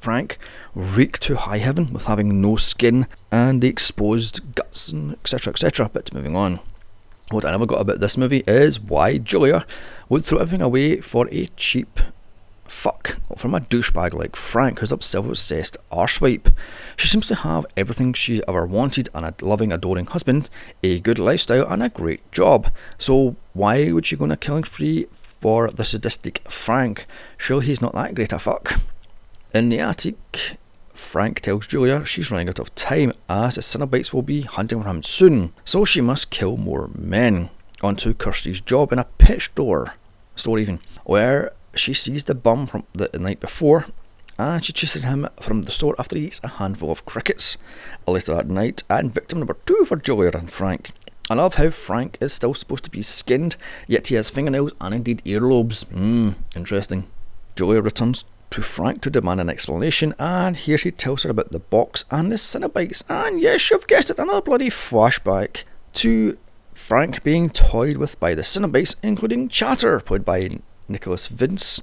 Frank 0.01 0.37
reek 0.75 1.21
to 1.21 1.37
high 1.37 1.59
heaven 1.59 1.93
with 1.93 2.07
having 2.07 2.41
no 2.41 2.57
skin 2.57 3.07
and 3.31 3.63
the 3.63 3.69
exposed 3.69 4.57
guts 4.57 4.89
and 4.89 5.13
etc. 5.13 5.53
etc. 5.53 5.89
But 5.93 6.13
moving 6.13 6.35
on. 6.35 6.59
What 7.31 7.45
I 7.45 7.51
never 7.51 7.67
got 7.67 7.81
about 7.81 8.01
this 8.01 8.17
movie 8.17 8.45
is 8.47 8.79
why 8.79 9.19
Julia 9.19 9.67
would 10.09 10.25
throw 10.25 10.39
everything 10.39 10.61
away 10.61 11.01
for 11.01 11.27
a 11.31 11.47
cheap 11.57 12.01
fuck 12.69 13.19
from 13.37 13.55
a 13.55 13.61
douchebag 13.61 14.13
like 14.13 14.37
Frank, 14.37 14.79
who's 14.81 14.93
a 14.93 15.01
self 15.01 15.27
obsessed 15.27 15.77
arsewipe. 15.91 16.53
She 16.97 17.09
seems 17.09 17.27
to 17.29 17.37
have 17.37 17.67
everything 17.77 18.13
she 18.13 18.43
ever 18.47 18.67
wanted 18.67 19.09
and 19.15 19.25
a 19.25 19.35
loving, 19.41 19.73
adoring 19.73 20.07
husband, 20.07 20.51
a 20.83 21.01
good 21.01 21.19
lifestyle, 21.19 21.67
and 21.67 21.83
a 21.83 21.89
great 21.89 22.31
job. 22.33 22.71
So, 22.99 23.37
why 23.53 23.91
would 23.91 24.07
she 24.07 24.17
go 24.17 24.25
on 24.25 24.31
a 24.31 24.37
killing 24.37 24.65
spree 24.65 25.07
for 25.13 25.71
the 25.71 25.85
sadistic 25.85 26.43
Frank? 26.51 27.07
Surely 27.39 27.67
he's 27.67 27.81
not 27.81 27.95
that 27.95 28.15
great 28.15 28.33
a 28.33 28.39
fuck. 28.39 28.81
In 29.55 29.69
the 29.69 29.79
attic, 29.79 30.59
Frank 30.95 31.41
tells 31.41 31.67
Julia 31.67 32.05
she's 32.05 32.31
running 32.31 32.49
out 32.49 32.59
of 32.59 32.75
time 32.75 33.13
as 33.29 33.57
the 33.57 33.61
Cenobites 33.61 34.13
will 34.13 34.23
be 34.23 34.43
hunting 34.43 34.83
for 34.83 34.89
him 34.89 35.03
soon, 35.03 35.53
so 35.65 35.85
she 35.85 36.01
must 36.01 36.31
kill 36.31 36.57
more 36.57 36.89
men. 36.95 37.51
Onto 37.83 38.15
Kirsty's 38.15 38.61
job 38.61 38.93
in 38.93 38.99
a 38.99 39.05
pet 39.05 39.43
store, 39.43 39.95
store 40.37 40.59
even, 40.59 40.81
where 41.05 41.53
she 41.75 41.93
sees 41.93 42.25
the 42.25 42.35
bum 42.35 42.67
from 42.67 42.85
the 42.95 43.11
night 43.19 43.41
before 43.41 43.87
and 44.39 44.65
she 44.65 44.73
chases 44.73 45.05
him 45.05 45.29
from 45.41 45.63
the 45.63 45.71
store 45.71 45.95
after 45.99 46.17
he 46.17 46.27
eats 46.27 46.41
a 46.43 46.49
handful 46.49 46.91
of 46.91 47.05
crickets. 47.05 47.57
Later 48.07 48.35
that 48.35 48.49
night, 48.49 48.83
and 48.91 49.13
victim 49.13 49.39
number 49.39 49.57
two 49.67 49.85
for 49.85 49.97
Julia 49.97 50.31
and 50.35 50.51
Frank. 50.51 50.91
I 51.31 51.35
love 51.35 51.55
how 51.55 51.71
Frank 51.71 52.19
is 52.21 52.33
still 52.33 52.55
supposed 52.55 52.85
to 52.85 52.91
be 52.91 53.03
skinned, 53.03 53.57
yet 53.87 54.09
he 54.09 54.15
has 54.17 54.31
fingernails 54.31 54.73
and 54.81 54.95
indeed 54.95 55.23
earlobes. 55.25 55.85
Mmm, 55.87 56.35
interesting. 56.55 57.09
Julia 57.57 57.81
returns 57.81 58.25
to 58.55 58.63
Frank 58.63 59.01
to 59.01 59.11
demand 59.11 59.41
an 59.41 59.51
explanation, 59.51 60.15
and 60.17 60.57
here 60.57 60.77
he 60.77 60.93
tells 60.93 61.25
her 61.25 61.31
about 61.31 61.51
the 61.51 61.59
box 61.59 62.05
and 62.13 62.31
the 62.31 62.37
Cenobites. 62.37 63.03
And 63.09 63.41
yes, 63.41 63.69
you've 63.69 63.89
guessed 63.89 64.11
it, 64.11 64.19
another 64.21 64.41
bloody 64.41 64.71
flashback 64.71 65.65
to 65.95 66.39
Frank 66.73 67.25
being 67.25 67.51
toyed 67.51 67.97
with 67.97 68.21
by 68.21 68.33
the 68.33 68.43
Cenobites, 68.43 68.95
including 69.03 69.49
Chatter, 69.49 69.99
played 69.99 70.25
by 70.25 70.61
Nicholas 70.87 71.27
Vince, 71.27 71.81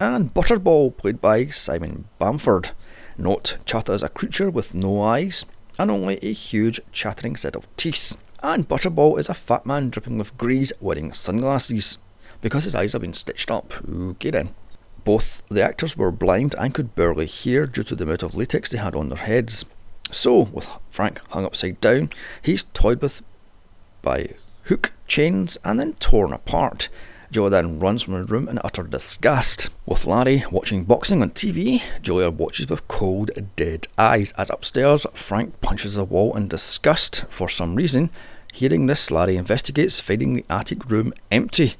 and 0.00 0.32
Butterball, 0.32 0.96
played 0.96 1.20
by 1.20 1.46
Simon 1.46 2.04
Bamford. 2.20 2.70
Note, 3.18 3.56
Chatter 3.64 3.92
is 3.92 4.04
a 4.04 4.08
creature 4.08 4.48
with 4.48 4.74
no 4.74 5.02
eyes 5.02 5.44
and 5.76 5.90
only 5.90 6.20
a 6.22 6.32
huge 6.32 6.80
chattering 6.92 7.34
set 7.34 7.56
of 7.56 7.66
teeth. 7.76 8.16
And 8.44 8.68
Butterball 8.68 9.18
is 9.18 9.28
a 9.28 9.34
fat 9.34 9.66
man 9.66 9.90
dripping 9.90 10.18
with 10.18 10.38
grease 10.38 10.72
wearing 10.80 11.12
sunglasses 11.12 11.98
because 12.40 12.62
his 12.62 12.76
eyes 12.76 12.92
have 12.92 13.02
been 13.02 13.12
stitched 13.12 13.50
up. 13.50 13.74
Okay 13.90 14.30
then. 14.30 14.54
Both 15.04 15.42
the 15.48 15.62
actors 15.62 15.96
were 15.96 16.10
blind 16.10 16.54
and 16.58 16.74
could 16.74 16.94
barely 16.94 17.26
hear 17.26 17.66
due 17.66 17.82
to 17.84 17.94
the 17.94 18.04
amount 18.04 18.22
of 18.22 18.34
latex 18.34 18.70
they 18.70 18.78
had 18.78 18.94
on 18.94 19.08
their 19.08 19.18
heads. 19.18 19.64
So, 20.10 20.42
with 20.42 20.68
Frank 20.90 21.20
hung 21.30 21.44
upside 21.44 21.80
down, 21.80 22.10
he's 22.42 22.64
toyed 22.74 23.00
with 23.00 23.22
by 24.02 24.30
hook, 24.64 24.92
chains, 25.06 25.58
and 25.64 25.80
then 25.80 25.94
torn 25.94 26.32
apart. 26.32 26.88
Julia 27.30 27.48
then 27.50 27.78
runs 27.78 28.02
from 28.02 28.14
the 28.14 28.24
room 28.24 28.46
in 28.46 28.58
utter 28.62 28.82
disgust. 28.82 29.70
With 29.86 30.06
Larry 30.06 30.44
watching 30.50 30.84
boxing 30.84 31.22
on 31.22 31.30
TV, 31.30 31.80
Julia 32.02 32.28
watches 32.28 32.68
with 32.68 32.86
cold, 32.88 33.30
dead 33.56 33.86
eyes 33.96 34.32
as 34.32 34.50
upstairs 34.50 35.06
Frank 35.14 35.60
punches 35.62 35.94
the 35.94 36.04
wall 36.04 36.36
in 36.36 36.48
disgust 36.48 37.24
for 37.30 37.48
some 37.48 37.74
reason. 37.74 38.10
Hearing 38.52 38.84
this, 38.84 39.10
Larry 39.10 39.36
investigates, 39.36 39.98
finding 39.98 40.34
the 40.34 40.44
attic 40.50 40.90
room 40.90 41.14
empty. 41.30 41.74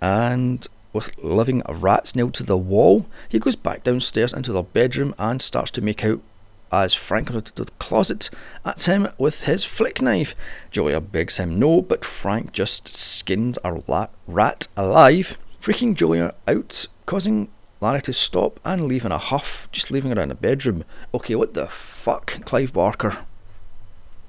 And 0.00 0.66
with 0.96 1.22
living 1.22 1.62
rats 1.68 2.16
nailed 2.16 2.34
to 2.34 2.42
the 2.42 2.56
wall, 2.56 3.06
he 3.28 3.38
goes 3.38 3.54
back 3.54 3.84
downstairs 3.84 4.32
into 4.32 4.52
their 4.52 4.62
bedroom 4.62 5.14
and 5.18 5.40
starts 5.40 5.70
to 5.72 5.82
make 5.82 6.04
out 6.04 6.20
as 6.72 6.94
Frank 6.94 7.30
into 7.30 7.54
the 7.54 7.70
closet 7.78 8.30
at 8.64 8.82
him 8.86 9.08
with 9.18 9.42
his 9.42 9.64
flick 9.64 10.02
knife. 10.02 10.34
Julia 10.70 11.00
begs 11.00 11.36
him 11.36 11.58
no, 11.58 11.82
but 11.82 12.04
Frank 12.04 12.52
just 12.52 12.96
skins 12.96 13.58
a 13.62 13.80
rat 14.26 14.68
alive, 14.76 15.38
freaking 15.60 15.94
Julia 15.94 16.34
out, 16.48 16.86
causing 17.04 17.48
Larry 17.80 18.02
to 18.02 18.12
stop 18.12 18.58
and 18.64 18.86
leave 18.86 19.04
in 19.04 19.12
a 19.12 19.18
huff, 19.18 19.68
just 19.70 19.90
leaving 19.90 20.10
her 20.10 20.20
in 20.20 20.30
the 20.30 20.34
bedroom. 20.34 20.84
Okay, 21.14 21.34
what 21.34 21.54
the 21.54 21.66
fuck, 21.66 22.44
Clive 22.44 22.72
Barker? 22.72 23.18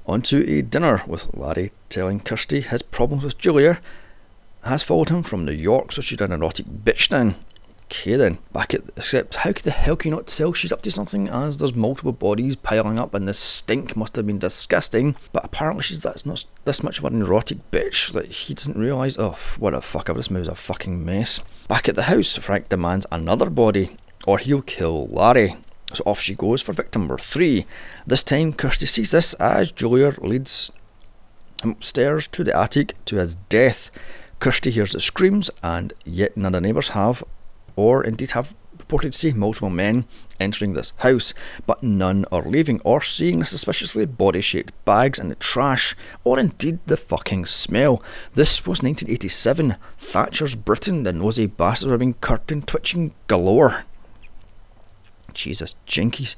On 0.06 0.22
to 0.24 0.48
a 0.50 0.62
dinner 0.62 1.04
with 1.08 1.34
Larry 1.34 1.72
telling 1.90 2.20
Kirsty 2.20 2.62
his 2.62 2.82
problems 2.82 3.24
with 3.24 3.38
Julia 3.38 3.80
has 4.64 4.84
followed 4.84 5.10
him 5.10 5.24
from 5.24 5.46
New 5.46 5.52
York, 5.52 5.92
so 5.92 6.02
she's 6.02 6.22
an 6.22 6.32
erotic 6.32 6.66
bitch 6.66 7.10
then. 7.10 7.36
Okay 7.90 8.18
then, 8.18 8.40
back 8.52 8.74
at 8.74 8.82
except 8.98 9.36
how 9.36 9.54
the 9.54 9.72
hell 9.72 9.96
can 9.96 10.12
you 10.12 10.18
not 10.18 10.28
tell 10.28 10.52
she's 10.52 10.74
up 10.74 10.82
to 10.82 10.92
something 10.92 11.30
as 11.30 11.58
there's 11.58 11.74
multiple 11.74 12.12
bodies 12.12 12.58
piling 12.58 13.00
up 13.00 13.14
and 13.14 13.30
the 13.30 13.34
stink 13.34 13.96
must 13.96 14.18
have 14.18 14.28
been 14.28 14.40
disgusting. 14.40 15.16
But 15.32 15.46
apparently 15.46 15.84
she's 15.84 16.04
that's 16.04 16.26
not 16.26 16.44
this 16.66 16.84
much 16.84 17.00
of 17.00 17.06
an 17.06 17.22
erotic 17.22 17.60
bitch 17.72 18.12
that 18.12 18.26
he 18.26 18.54
doesn't 18.54 18.78
realise. 18.78 19.18
Oh, 19.18 19.38
what 19.58 19.74
a 19.74 19.80
fuck! 19.80 20.08
This 20.08 20.30
movie's 20.30 20.50
a 20.50 20.56
fucking 20.56 21.06
mess. 21.06 21.42
Back 21.70 21.88
at 21.88 21.96
the 21.96 22.04
house, 22.04 22.36
Frank 22.36 22.68
demands 22.68 23.06
another 23.10 23.50
body, 23.50 23.96
or 24.26 24.38
he'll 24.38 24.62
kill 24.64 25.08
Larry. 25.08 25.56
So 25.94 26.04
off 26.06 26.20
she 26.20 26.36
goes 26.36 26.62
for 26.62 26.74
victim 26.74 27.04
number 27.04 27.18
three. 27.18 27.66
This 28.06 28.22
time, 28.22 28.52
Kirsty 28.52 28.86
sees 28.86 29.12
this 29.12 29.34
as 29.36 29.72
Julia 29.72 30.14
leads 30.20 30.74
him 31.64 31.72
upstairs 31.72 32.28
to 32.28 32.44
the 32.44 32.60
attic 32.60 32.96
to 33.06 33.16
his 33.16 33.36
death. 33.36 33.90
Kirsty 34.40 34.72
hears 34.72 34.92
the 34.94 35.00
screams, 35.00 35.50
and 35.64 35.94
yet 36.06 36.38
none 36.38 36.54
of 36.54 36.62
the 36.62 36.68
neighbours 36.68 36.90
have 36.90 37.24
or 37.78 38.04
indeed 38.04 38.32
have 38.32 38.56
reported 38.78 39.14
to 39.14 39.20
see 39.20 39.32
multiple 39.32 39.70
men 39.70 40.06
entering 40.40 40.74
this 40.74 40.92
house, 40.98 41.34
but 41.66 41.82
none 41.84 42.26
are 42.32 42.42
leaving 42.42 42.82
or 42.82 43.02
seeing 43.02 43.40
the 43.40 43.46
suspiciously 43.46 44.06
body 44.06 44.42
shaped 44.42 44.74
bags 44.84 45.20
in 45.20 45.30
the 45.30 45.36
trash, 45.36 45.96
or 46.24 46.40
indeed 46.40 46.80
the 46.86 46.98
fucking 46.98 47.46
smell. 47.46 48.02
This 48.34 48.62
was 48.62 48.82
1987. 48.82 49.76
Thatcher's 49.98 50.56
Britain, 50.56 51.04
the 51.04 51.14
nosy 51.14 51.46
bastards 51.46 51.90
were 51.90 51.98
being 51.98 52.16
curtain 52.16 52.62
twitching 52.64 53.14
galore. 53.28 53.86
Jesus, 55.34 55.76
jinkies. 55.88 56.36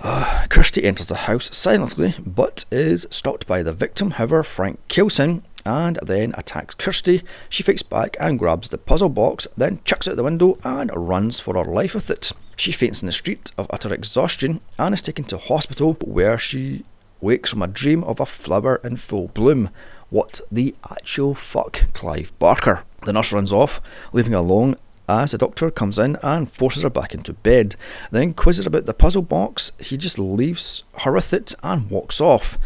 Uh, 0.00 0.46
Kirsty 0.48 0.84
enters 0.84 1.06
the 1.06 1.16
house 1.16 1.54
silently, 1.56 2.14
but 2.18 2.64
is 2.70 3.06
stopped 3.10 3.46
by 3.46 3.62
the 3.62 3.72
victim. 3.72 4.12
However, 4.12 4.42
Frank 4.42 4.80
kills 4.88 5.18
him 5.18 5.42
and 5.64 5.98
then 6.02 6.34
attacks 6.36 6.74
Kirsty. 6.74 7.22
She 7.48 7.62
fights 7.62 7.82
back 7.82 8.16
and 8.20 8.38
grabs 8.38 8.68
the 8.68 8.78
puzzle 8.78 9.08
box, 9.08 9.46
then 9.56 9.80
chucks 9.84 10.06
it 10.06 10.12
out 10.12 10.16
the 10.16 10.24
window 10.24 10.58
and 10.64 10.90
runs 10.94 11.40
for 11.40 11.54
her 11.54 11.64
life 11.64 11.94
with 11.94 12.10
it. 12.10 12.32
She 12.56 12.72
faints 12.72 13.02
in 13.02 13.06
the 13.06 13.12
street 13.12 13.50
of 13.58 13.66
utter 13.70 13.92
exhaustion 13.92 14.60
and 14.78 14.94
is 14.94 15.02
taken 15.02 15.24
to 15.24 15.38
hospital 15.38 15.96
where 16.04 16.38
she 16.38 16.84
wakes 17.20 17.50
from 17.50 17.62
a 17.62 17.66
dream 17.66 18.04
of 18.04 18.20
a 18.20 18.26
flower 18.26 18.80
in 18.84 18.96
full 18.96 19.28
bloom. 19.28 19.70
What 20.10 20.40
the 20.52 20.74
actual 20.90 21.34
fuck, 21.34 21.92
Clive 21.92 22.38
Barker? 22.38 22.84
The 23.04 23.12
nurse 23.12 23.32
runs 23.32 23.52
off, 23.52 23.80
leaving 24.12 24.32
her 24.32 24.38
alone 24.38 24.76
as 25.08 25.32
the 25.32 25.38
doctor 25.38 25.70
comes 25.70 25.98
in 25.98 26.16
and 26.22 26.50
forces 26.50 26.82
her 26.82 26.90
back 26.90 27.14
into 27.14 27.32
bed. 27.32 27.76
Then 28.10 28.32
quizzes 28.32 28.66
about 28.66 28.86
the 28.86 28.94
puzzle 28.94 29.22
box, 29.22 29.72
he 29.78 29.96
just 29.96 30.18
leaves 30.18 30.82
her 31.00 31.12
with 31.12 31.32
it 31.32 31.54
and 31.62 31.90
walks 31.90 32.20
off. 32.20 32.58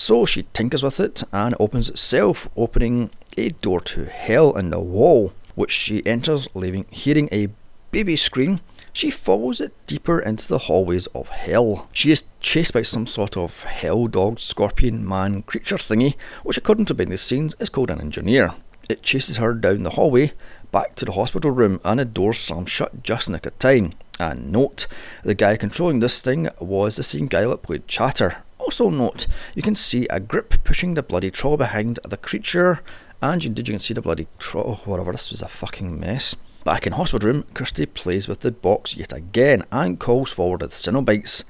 So 0.00 0.24
she 0.24 0.44
tinkers 0.52 0.84
with 0.84 1.00
it 1.00 1.24
and 1.32 1.56
opens 1.58 1.90
itself, 1.90 2.48
opening 2.56 3.10
a 3.36 3.48
door 3.48 3.80
to 3.80 4.04
hell 4.04 4.56
in 4.56 4.70
the 4.70 4.78
wall, 4.78 5.32
which 5.56 5.72
she 5.72 6.06
enters, 6.06 6.46
leaving 6.54 6.86
hearing 6.88 7.28
a 7.32 7.48
baby 7.90 8.14
scream. 8.14 8.60
She 8.92 9.10
follows 9.10 9.60
it 9.60 9.74
deeper 9.88 10.20
into 10.20 10.46
the 10.46 10.60
hallways 10.60 11.08
of 11.08 11.30
hell. 11.30 11.88
She 11.92 12.12
is 12.12 12.26
chased 12.38 12.74
by 12.74 12.82
some 12.82 13.08
sort 13.08 13.36
of 13.36 13.64
hell 13.64 14.06
dog, 14.06 14.38
scorpion 14.38 15.06
man 15.06 15.42
creature 15.42 15.78
thingy, 15.78 16.14
which 16.44 16.56
according 16.56 16.84
to 16.86 16.94
behind 16.94 17.12
the 17.12 17.18
scenes 17.18 17.56
is 17.58 17.68
called 17.68 17.90
an 17.90 18.00
engineer. 18.00 18.54
It 18.88 19.02
chases 19.02 19.38
her 19.38 19.52
down 19.52 19.82
the 19.82 19.90
hallway, 19.90 20.32
back 20.70 20.94
to 20.94 21.06
the 21.06 21.12
hospital 21.12 21.50
room, 21.50 21.80
and 21.84 21.98
the 21.98 22.04
door 22.04 22.34
slams 22.34 22.70
shut 22.70 23.02
just 23.02 23.26
in 23.26 23.32
the 23.32 23.38
nick 23.38 23.46
of 23.46 23.58
time. 23.58 23.94
And 24.20 24.52
note, 24.52 24.86
the 25.24 25.34
guy 25.34 25.56
controlling 25.56 25.98
this 25.98 26.22
thing 26.22 26.48
was 26.60 26.94
the 26.94 27.02
same 27.02 27.26
guy 27.26 27.44
that 27.46 27.62
played 27.64 27.88
Chatter 27.88 28.36
also 28.80 28.96
note, 28.96 29.26
you 29.56 29.62
can 29.62 29.74
see 29.74 30.06
a 30.08 30.20
grip 30.20 30.54
pushing 30.62 30.94
the 30.94 31.02
bloody 31.02 31.32
troll 31.32 31.56
behind 31.56 31.98
the 32.08 32.16
creature, 32.16 32.80
and 33.20 33.44
indeed 33.44 33.66
you 33.66 33.74
can 33.74 33.80
see 33.80 33.94
the 33.94 34.00
bloody 34.00 34.28
troll, 34.38 34.78
oh, 34.78 34.88
whatever, 34.90 35.10
this 35.10 35.32
was 35.32 35.42
a 35.42 35.48
fucking 35.48 35.98
mess. 35.98 36.36
Back 36.62 36.86
in 36.86 36.92
hospital 36.92 37.28
room, 37.28 37.44
Kirsty 37.54 37.86
plays 37.86 38.28
with 38.28 38.40
the 38.40 38.52
box 38.52 38.96
yet 38.96 39.12
again 39.12 39.64
and 39.72 39.98
calls 39.98 40.30
forward 40.30 40.60
the 40.60 40.68
Cenobites. 40.68 41.42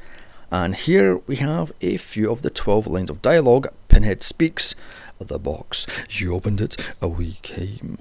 And 0.50 0.74
here 0.74 1.18
we 1.26 1.36
have 1.36 1.70
a 1.82 1.98
few 1.98 2.30
of 2.30 2.40
the 2.40 2.48
12 2.48 2.86
lines 2.86 3.10
of 3.10 3.20
dialogue 3.20 3.68
Pinhead 3.88 4.22
speaks. 4.22 4.74
The 5.20 5.38
box, 5.38 5.86
you 6.08 6.34
opened 6.34 6.62
it, 6.62 6.76
we 7.02 7.32
came. 7.42 7.98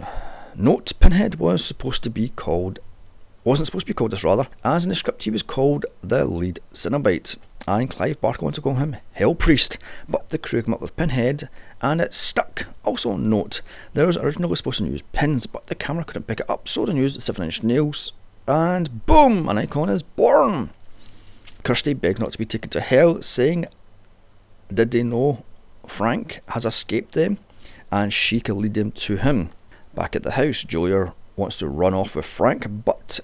Note, 0.56 0.94
Pinhead 1.02 1.36
was 1.36 1.66
supposed 1.66 2.04
to 2.04 2.10
be 2.10 2.30
called, 2.30 2.80
wasn't 3.44 3.66
supposed 3.66 3.88
to 3.88 3.94
be 3.94 3.96
called 3.96 4.12
this 4.12 4.24
rather, 4.24 4.48
as 4.64 4.86
in 4.86 4.90
the 4.90 4.96
script 4.96 5.26
he 5.26 5.32
was 5.32 5.44
called 5.44 5.86
the 6.02 6.24
lead 6.26 6.62
Cenobite 6.72 7.36
and 7.68 7.90
Clive 7.90 8.22
Barker 8.22 8.44
wants 8.44 8.56
to 8.56 8.62
call 8.62 8.76
him 8.76 8.96
Hell 9.12 9.36
Priest, 9.36 9.78
but 10.08 10.30
the 10.30 10.38
crew 10.38 10.62
came 10.62 10.74
up 10.74 10.82
with 10.82 10.96
Pinhead 10.96 11.50
and 11.82 12.00
it 12.00 12.14
stuck. 12.14 12.68
Also 12.86 13.18
note, 13.18 13.62
there 13.94 14.08
was 14.08 14.18
originally 14.18 14.56
supposed 14.56 14.80
to 14.80 14.86
use 14.86 15.02
pins, 15.12 15.46
but 15.46 15.68
the 15.68 15.76
camera 15.76 16.06
couldn't 16.06 16.28
pick 16.28 16.40
it 16.40 16.50
up, 16.50 16.68
so 16.68 16.86
they 16.86 16.94
used 16.94 17.22
7 17.22 17.44
inch 17.44 17.64
nails, 17.64 18.14
and 18.48 19.06
boom, 19.06 19.50
an 19.50 19.58
icon 19.58 19.90
is 19.90 20.02
born. 20.02 20.70
Kirsty 21.64 21.94
begged 21.94 22.20
not 22.20 22.32
to 22.32 22.38
be 22.38 22.46
taken 22.46 22.70
to 22.70 22.80
hell, 22.80 23.22
saying, 23.22 23.66
Did 24.74 24.92
they 24.92 25.04
know 25.04 25.44
Frank 25.86 26.40
has 26.50 26.66
escaped 26.66 27.14
them 27.14 27.40
and 27.92 28.14
she 28.14 28.40
can 28.40 28.62
lead 28.62 28.74
them 28.76 28.92
to 28.92 29.18
him? 29.18 29.50
Back 29.94 30.16
at 30.16 30.24
the 30.24 30.32
house, 30.32 30.64
Julia 30.64 31.14
wants 31.36 31.58
to 31.60 31.68
run 31.68 31.94
off 31.94 32.16
with 32.16 32.26
Frank, 32.26 32.86
but 32.86 33.20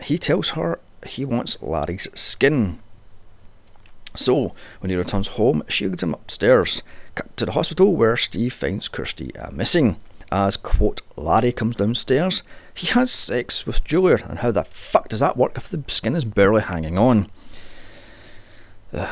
he 0.00 0.18
tells 0.18 0.50
her 0.50 0.78
he 1.06 1.24
wants 1.24 1.60
Larry's 1.60 2.08
skin. 2.14 2.78
So, 4.16 4.54
when 4.80 4.90
he 4.90 4.96
returns 4.96 5.28
home, 5.28 5.62
she 5.68 5.86
leads 5.86 6.02
him 6.02 6.14
upstairs, 6.14 6.82
cut 7.14 7.36
to 7.36 7.46
the 7.46 7.52
hospital 7.52 7.94
where 7.94 8.16
Steve 8.16 8.52
finds 8.52 8.88
Kirsty 8.88 9.34
uh, 9.36 9.50
missing. 9.50 9.96
As, 10.32 10.56
quote, 10.56 11.02
Larry 11.16 11.52
comes 11.52 11.76
downstairs, 11.76 12.42
he 12.74 12.88
has 12.88 13.12
sex 13.12 13.64
with 13.66 13.84
Julia, 13.84 14.18
and 14.28 14.40
how 14.40 14.50
the 14.50 14.64
fuck 14.64 15.08
does 15.08 15.20
that 15.20 15.36
work 15.36 15.56
if 15.56 15.68
the 15.68 15.82
skin 15.86 16.16
is 16.16 16.24
barely 16.24 16.62
hanging 16.62 16.98
on? 16.98 17.30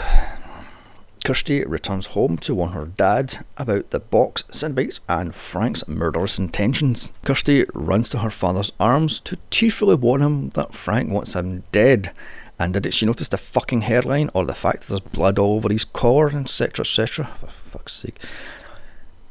Kirsty 1.25 1.65
returns 1.65 2.07
home 2.07 2.37
to 2.39 2.55
warn 2.55 2.73
her 2.73 2.85
dad 2.85 3.47
about 3.57 3.91
the 3.91 4.01
box, 4.01 4.43
Cenobites, 4.51 5.01
and 5.09 5.35
Frank's 5.35 5.89
murderous 5.89 6.39
intentions. 6.39 7.15
Kirsty 7.25 7.65
runs 7.73 8.11
to 8.11 8.19
her 8.19 8.29
father's 8.29 8.73
arms 8.79 9.21
to 9.21 9.39
tearfully 9.49 9.95
warn 9.95 10.21
him 10.21 10.51
that 10.51 10.75
Frank 10.75 11.11
wants 11.11 11.35
him 11.35 11.63
dead, 11.73 12.13
and 12.59 12.75
did 12.75 12.95
she 12.95 13.07
notice 13.07 13.29
the 13.29 13.39
fucking 13.39 13.83
hairline 13.83 14.31
or 14.33 14.45
the 14.45 14.55
fact 14.55 14.83
that 14.83 14.89
there's 14.89 15.01
blood 15.01 15.39
all 15.39 15.57
over 15.57 15.73
his 15.73 15.85
collar, 15.85 16.29
etc., 16.37 16.83
etc.? 16.83 17.27
For 17.41 17.47
fuck's 17.47 17.95
sake. 17.95 18.19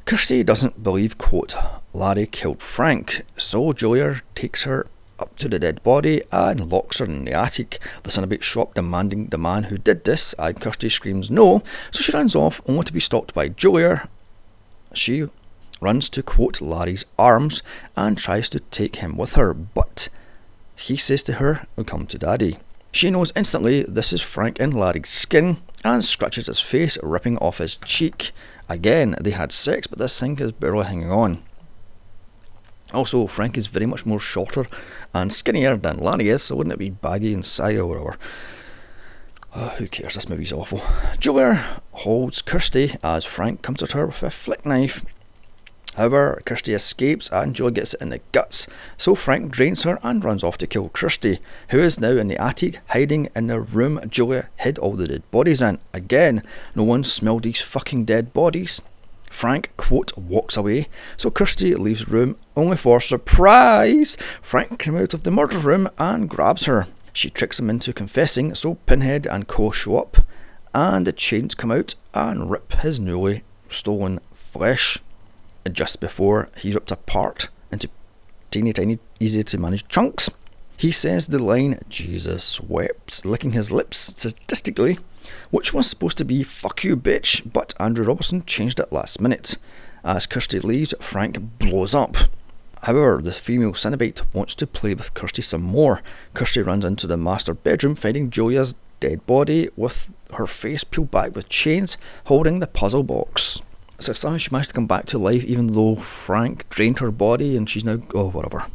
Kirsty 0.05 0.43
doesn't 0.43 0.83
believe, 0.83 1.17
quote, 1.17 1.55
Larry 1.93 2.27
killed 2.27 2.61
Frank, 2.61 3.21
so 3.37 3.71
Julia 3.71 4.21
takes 4.35 4.63
her 4.63 4.87
up 5.19 5.37
to 5.37 5.47
the 5.47 5.59
dead 5.59 5.81
body 5.83 6.21
and 6.31 6.69
locks 6.69 6.97
her 6.97 7.05
in 7.05 7.23
the 7.23 7.31
attic. 7.31 7.79
The 8.03 8.09
Cenobite 8.09 8.43
shop 8.43 8.73
demanding 8.73 9.27
the 9.27 9.37
man 9.37 9.65
who 9.65 9.77
did 9.77 10.03
this, 10.03 10.35
and 10.37 10.59
Kirsty 10.59 10.89
screams 10.89 11.31
no, 11.31 11.63
so 11.91 12.01
she 12.01 12.11
runs 12.11 12.35
off 12.35 12.61
only 12.67 12.83
to 12.83 12.93
be 12.93 12.99
stopped 12.99 13.33
by 13.33 13.47
Julia. 13.47 14.09
She 14.93 15.29
runs 15.79 16.09
to 16.09 16.23
quote 16.23 16.59
Larry's 16.59 17.05
arms 17.17 17.63
and 17.95 18.17
tries 18.17 18.49
to 18.49 18.59
take 18.59 18.97
him 18.97 19.15
with 19.15 19.35
her, 19.35 19.53
but 19.53 20.09
he 20.75 20.97
says 20.97 21.23
to 21.23 21.33
her, 21.33 21.67
Come 21.85 22.07
to 22.07 22.17
daddy. 22.17 22.57
She 22.93 23.09
knows 23.09 23.33
instantly 23.35 23.81
this 23.81 24.13
is 24.13 24.21
Frank 24.21 24.59
in 24.59 24.69
Larry's 24.69 25.09
skin 25.09 25.57
and 25.83 26.05
scratches 26.05 26.45
his 26.45 26.59
face, 26.59 26.95
ripping 27.01 27.39
off 27.39 27.57
his 27.57 27.75
cheek. 27.75 28.31
Again, 28.69 29.15
they 29.19 29.31
had 29.31 29.51
sex, 29.51 29.87
but 29.87 29.97
this 29.97 30.17
thing 30.19 30.37
is 30.37 30.51
barely 30.51 30.85
hanging 30.85 31.11
on. 31.11 31.41
Also, 32.93 33.25
Frank 33.25 33.57
is 33.57 33.65
very 33.65 33.87
much 33.87 34.05
more 34.05 34.19
shorter 34.19 34.67
and 35.11 35.33
skinnier 35.33 35.75
than 35.75 35.97
Larry 35.97 36.29
is, 36.29 36.43
so 36.43 36.55
wouldn't 36.55 36.73
it 36.75 36.77
be 36.77 36.91
baggy 36.91 37.33
and 37.33 37.43
saggy 37.43 37.79
or 37.79 37.87
whatever? 37.87 38.17
Oh, 39.55 39.69
who 39.79 39.87
cares? 39.87 40.13
This 40.13 40.29
movie's 40.29 40.53
awful. 40.53 40.83
Julia 41.17 41.81
holds 41.93 42.43
Kirsty 42.43 42.95
as 43.03 43.25
Frank 43.25 43.63
comes 43.63 43.81
at 43.81 43.93
her 43.93 44.05
with 44.05 44.21
a 44.21 44.29
flick 44.29 44.67
knife 44.67 45.03
However, 45.95 46.41
Kirsty 46.45 46.73
escapes 46.73 47.29
and 47.31 47.55
Joe 47.55 47.69
gets 47.69 47.93
it 47.93 48.01
in 48.01 48.09
the 48.09 48.19
guts, 48.31 48.67
so 48.97 49.13
Frank 49.13 49.51
drains 49.51 49.83
her 49.83 49.99
and 50.01 50.23
runs 50.23 50.43
off 50.43 50.57
to 50.59 50.67
kill 50.67 50.89
Kirsty, 50.89 51.39
who 51.69 51.79
is 51.79 51.99
now 51.99 52.11
in 52.11 52.27
the 52.27 52.41
attic 52.41 52.79
hiding 52.87 53.29
in 53.35 53.47
the 53.47 53.59
room 53.59 53.99
Julia 54.09 54.49
hid 54.57 54.79
all 54.79 54.93
the 54.93 55.07
dead 55.07 55.29
bodies 55.29 55.61
in. 55.61 55.79
Again, 55.93 56.41
no 56.75 56.83
one 56.83 57.03
smelled 57.03 57.43
these 57.43 57.61
fucking 57.61 58.05
dead 58.05 58.33
bodies. 58.33 58.81
Frank, 59.29 59.71
quote, 59.77 60.17
walks 60.17 60.57
away, 60.57 60.87
so 61.17 61.31
Kirsty 61.31 61.75
leaves 61.75 62.07
room, 62.07 62.37
only 62.55 62.77
for 62.77 62.99
surprise! 62.99 64.17
Frank 64.41 64.79
comes 64.79 65.01
out 65.01 65.13
of 65.13 65.23
the 65.23 65.31
murder 65.31 65.57
room 65.57 65.89
and 65.97 66.29
grabs 66.29 66.65
her. 66.65 66.87
She 67.13 67.29
tricks 67.29 67.59
him 67.59 67.69
into 67.69 67.93
confessing, 67.93 68.55
so 68.55 68.75
Pinhead 68.85 69.27
and 69.27 69.47
Co 69.47 69.71
show 69.71 69.97
up, 69.97 70.17
and 70.73 71.05
the 71.05 71.13
chains 71.13 71.53
come 71.53 71.71
out 71.71 71.93
and 72.13 72.49
rip 72.49 72.73
his 72.73 72.99
newly 72.99 73.43
stolen 73.69 74.19
flesh 74.33 74.99
just 75.71 75.99
before 75.99 76.49
he 76.57 76.73
ripped 76.73 76.91
apart 76.91 77.49
into 77.71 77.89
teeny 78.51 78.73
tiny, 78.73 78.99
easy 79.19 79.43
to 79.43 79.57
manage 79.57 79.87
chunks. 79.87 80.29
He 80.77 80.91
says 80.91 81.27
the 81.27 81.39
line, 81.39 81.79
Jesus 81.89 82.59
wept, 82.59 83.25
licking 83.25 83.53
his 83.53 83.71
lips 83.71 84.11
sadistically, 84.11 84.99
which 85.51 85.73
was 85.73 85.87
supposed 85.87 86.17
to 86.17 86.25
be 86.25 86.43
fuck 86.43 86.83
you 86.83 86.97
bitch, 86.97 87.49
but 87.51 87.73
Andrew 87.79 88.05
Robertson 88.05 88.43
changed 88.45 88.79
it 88.79 88.91
last 88.91 89.21
minute. 89.21 89.55
As 90.03 90.27
Kirsty 90.27 90.59
leaves, 90.59 90.93
Frank 90.99 91.59
blows 91.59 91.95
up. 91.95 92.17
However, 92.81 93.21
the 93.23 93.31
female 93.31 93.71
Cenobite 93.71 94.21
wants 94.33 94.55
to 94.55 94.67
play 94.67 94.93
with 94.93 95.13
Kirsty 95.13 95.41
some 95.41 95.61
more. 95.61 96.01
Kirsty 96.33 96.61
runs 96.61 96.83
into 96.83 97.07
the 97.07 97.15
master 97.15 97.53
bedroom, 97.53 97.95
finding 97.95 98.29
Julia's 98.29 98.75
dead 98.99 99.25
body 99.25 99.69
with 99.77 100.13
her 100.33 100.47
face 100.47 100.83
peeled 100.83 101.11
back 101.11 101.33
with 101.33 101.47
chains, 101.47 101.97
holding 102.25 102.59
the 102.59 102.67
puzzle 102.67 103.03
box 103.03 103.61
somehow 103.99 104.37
she 104.37 104.49
managed 104.51 104.69
to 104.69 104.75
come 104.75 104.87
back 104.87 105.05
to 105.07 105.17
life 105.17 105.43
even 105.43 105.67
though 105.67 105.95
Frank 105.95 106.67
drained 106.69 106.99
her 106.99 107.11
body 107.11 107.55
and 107.55 107.69
she's 107.69 107.83
now 107.83 107.99
oh 108.13 108.29
whatever. 108.29 108.65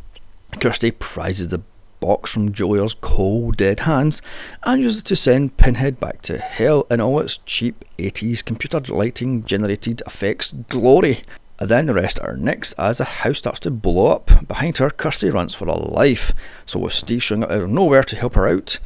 Kirsty 0.61 0.91
prizes 0.91 1.49
the 1.49 1.63
box 2.01 2.33
from 2.33 2.53
Julia's 2.53 2.95
cold 2.95 3.57
dead 3.57 3.81
hands 3.81 4.23
and 4.63 4.83
uses 4.83 5.01
it 5.01 5.05
to 5.07 5.17
send 5.17 5.57
Pinhead 5.57 6.01
back 6.01 6.23
to 6.23 6.39
hell 6.39 6.87
in 6.91 7.01
all 7.01 7.21
its 7.21 7.39
cheap 7.39 7.85
80s 7.99 8.45
computer 8.45 8.81
lighting 8.81 9.45
generated 9.45 10.03
effects 10.07 10.53
glory. 10.69 11.25
And 11.61 11.69
then 11.69 11.87
the 11.87 11.95
rest 11.95 12.21
are 12.21 12.37
next 12.37 12.73
as 12.75 12.99
the 12.99 13.05
house 13.05 13.39
starts 13.39 13.61
to 13.61 13.71
blow 13.71 14.13
up. 14.13 14.47
Behind 14.47 14.79
her, 14.79 14.91
Kirsty 14.91 15.29
runs 15.29 15.55
for 15.55 15.67
her 15.67 15.73
life. 15.73 16.33
So 16.67 16.79
with 16.79 16.93
Steve 16.93 17.23
showing 17.23 17.43
up 17.43 17.51
out 17.51 17.63
of 17.63 17.71
nowhere 17.71 18.05
to 18.05 18.17
help 18.17 18.35
her 18.35 18.47
out, 18.47 18.79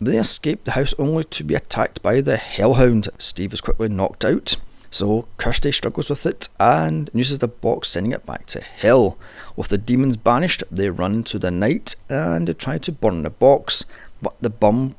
they 0.00 0.16
escape 0.16 0.64
the 0.64 0.72
house 0.72 0.94
only 0.98 1.24
to 1.24 1.44
be 1.44 1.54
attacked 1.54 2.02
by 2.02 2.22
the 2.22 2.38
Hellhound. 2.38 3.08
Steve 3.18 3.52
is 3.52 3.60
quickly 3.60 3.88
knocked 3.88 4.24
out. 4.24 4.56
So 4.92 5.26
Kirsty 5.38 5.72
struggles 5.72 6.10
with 6.10 6.26
it 6.26 6.50
and 6.60 7.10
uses 7.14 7.38
the 7.38 7.48
box, 7.48 7.88
sending 7.88 8.12
it 8.12 8.26
back 8.26 8.44
to 8.48 8.60
hell. 8.60 9.16
With 9.56 9.68
the 9.68 9.78
demons 9.78 10.18
banished, 10.18 10.62
they 10.70 10.90
run 10.90 11.14
into 11.14 11.38
the 11.38 11.50
night 11.50 11.96
and 12.10 12.46
they 12.46 12.52
try 12.52 12.76
to 12.76 12.92
burn 12.92 13.22
the 13.22 13.30
box, 13.30 13.86
but 14.20 14.34
the 14.42 14.50
bum 14.50 14.94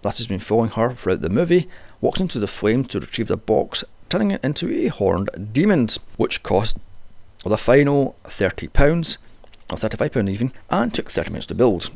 that 0.00 0.16
has 0.16 0.26
been 0.26 0.40
following 0.40 0.70
her 0.70 0.94
throughout 0.94 1.20
the 1.20 1.28
movie 1.28 1.68
walks 2.00 2.20
into 2.20 2.38
the 2.38 2.46
flames 2.46 2.88
to 2.88 3.00
retrieve 3.00 3.28
the 3.28 3.36
box, 3.36 3.84
turning 4.08 4.30
it 4.30 4.42
into 4.42 4.72
a 4.72 4.88
horned 4.88 5.28
demon, 5.52 5.88
which 6.16 6.42
cost 6.42 6.78
the 7.44 7.58
final 7.58 8.16
£30, 8.24 9.18
or 9.70 9.76
£35 9.76 10.30
even, 10.30 10.52
and 10.70 10.94
took 10.94 11.10
30 11.10 11.30
minutes 11.30 11.46
to 11.46 11.54
build. 11.54 11.90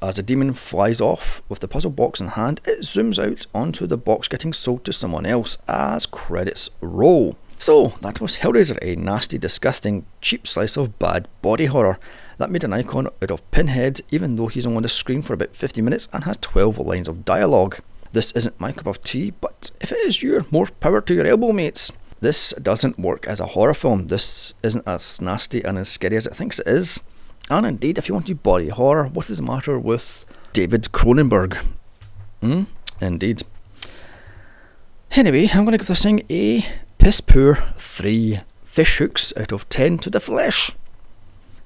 As 0.00 0.16
the 0.16 0.22
demon 0.22 0.52
flies 0.52 1.00
off 1.00 1.42
with 1.48 1.60
the 1.60 1.68
puzzle 1.68 1.90
box 1.90 2.20
in 2.20 2.28
hand, 2.28 2.60
it 2.64 2.80
zooms 2.80 3.18
out 3.18 3.46
onto 3.54 3.86
the 3.86 3.98
box 3.98 4.28
getting 4.28 4.52
sold 4.52 4.84
to 4.84 4.92
someone 4.92 5.26
else 5.26 5.58
as 5.68 6.06
credits 6.06 6.70
roll. 6.80 7.36
So, 7.58 7.94
that 8.02 8.20
was 8.20 8.38
Hellraiser, 8.38 8.78
a 8.82 8.96
nasty, 8.96 9.38
disgusting, 9.38 10.04
cheap 10.20 10.46
slice 10.46 10.76
of 10.76 10.98
bad 10.98 11.26
body 11.42 11.66
horror 11.66 11.98
that 12.38 12.50
made 12.50 12.64
an 12.64 12.72
icon 12.72 13.08
out 13.22 13.30
of 13.30 13.50
Pinhead, 13.50 14.00
even 14.10 14.36
though 14.36 14.48
he's 14.48 14.66
on 14.66 14.80
the 14.82 14.88
screen 14.88 15.22
for 15.22 15.32
about 15.32 15.56
50 15.56 15.80
minutes 15.80 16.08
and 16.12 16.24
has 16.24 16.36
12 16.38 16.78
lines 16.78 17.08
of 17.08 17.24
dialogue. 17.24 17.78
This 18.12 18.30
isn't 18.32 18.60
my 18.60 18.72
cup 18.72 18.86
of 18.86 19.02
tea, 19.02 19.32
but 19.40 19.70
if 19.80 19.90
it 19.90 19.98
is 20.06 20.22
your, 20.22 20.44
more 20.50 20.66
power 20.66 21.00
to 21.00 21.14
your 21.14 21.26
elbow, 21.26 21.52
mates. 21.52 21.92
This 22.20 22.52
doesn't 22.52 22.98
work 22.98 23.26
as 23.26 23.40
a 23.40 23.46
horror 23.46 23.74
film. 23.74 24.06
This 24.06 24.54
isn't 24.62 24.86
as 24.86 25.20
nasty 25.20 25.62
and 25.62 25.78
as 25.78 25.88
scary 25.88 26.16
as 26.16 26.26
it 26.26 26.36
thinks 26.36 26.58
it 26.58 26.66
is. 26.66 27.00
And 27.48 27.64
indeed, 27.64 27.98
if 27.98 28.08
you 28.08 28.14
want 28.14 28.26
to 28.26 28.34
body 28.34 28.68
horror, 28.68 29.06
what 29.06 29.30
is 29.30 29.36
the 29.38 29.42
matter 29.42 29.78
with 29.78 30.24
David 30.52 30.88
Cronenberg? 30.92 31.56
Hmm? 32.40 32.64
Indeed. 33.00 33.42
Anyway, 35.12 35.48
I'm 35.52 35.64
going 35.64 35.72
to 35.72 35.78
give 35.78 35.86
this 35.86 36.02
thing 36.02 36.22
a 36.28 36.66
piss 36.98 37.20
poor 37.20 37.56
3 37.78 38.40
fish 38.64 38.98
hooks 38.98 39.32
out 39.36 39.52
of 39.52 39.68
10 39.68 39.98
to 39.98 40.10
the 40.10 40.20
flesh. 40.20 40.72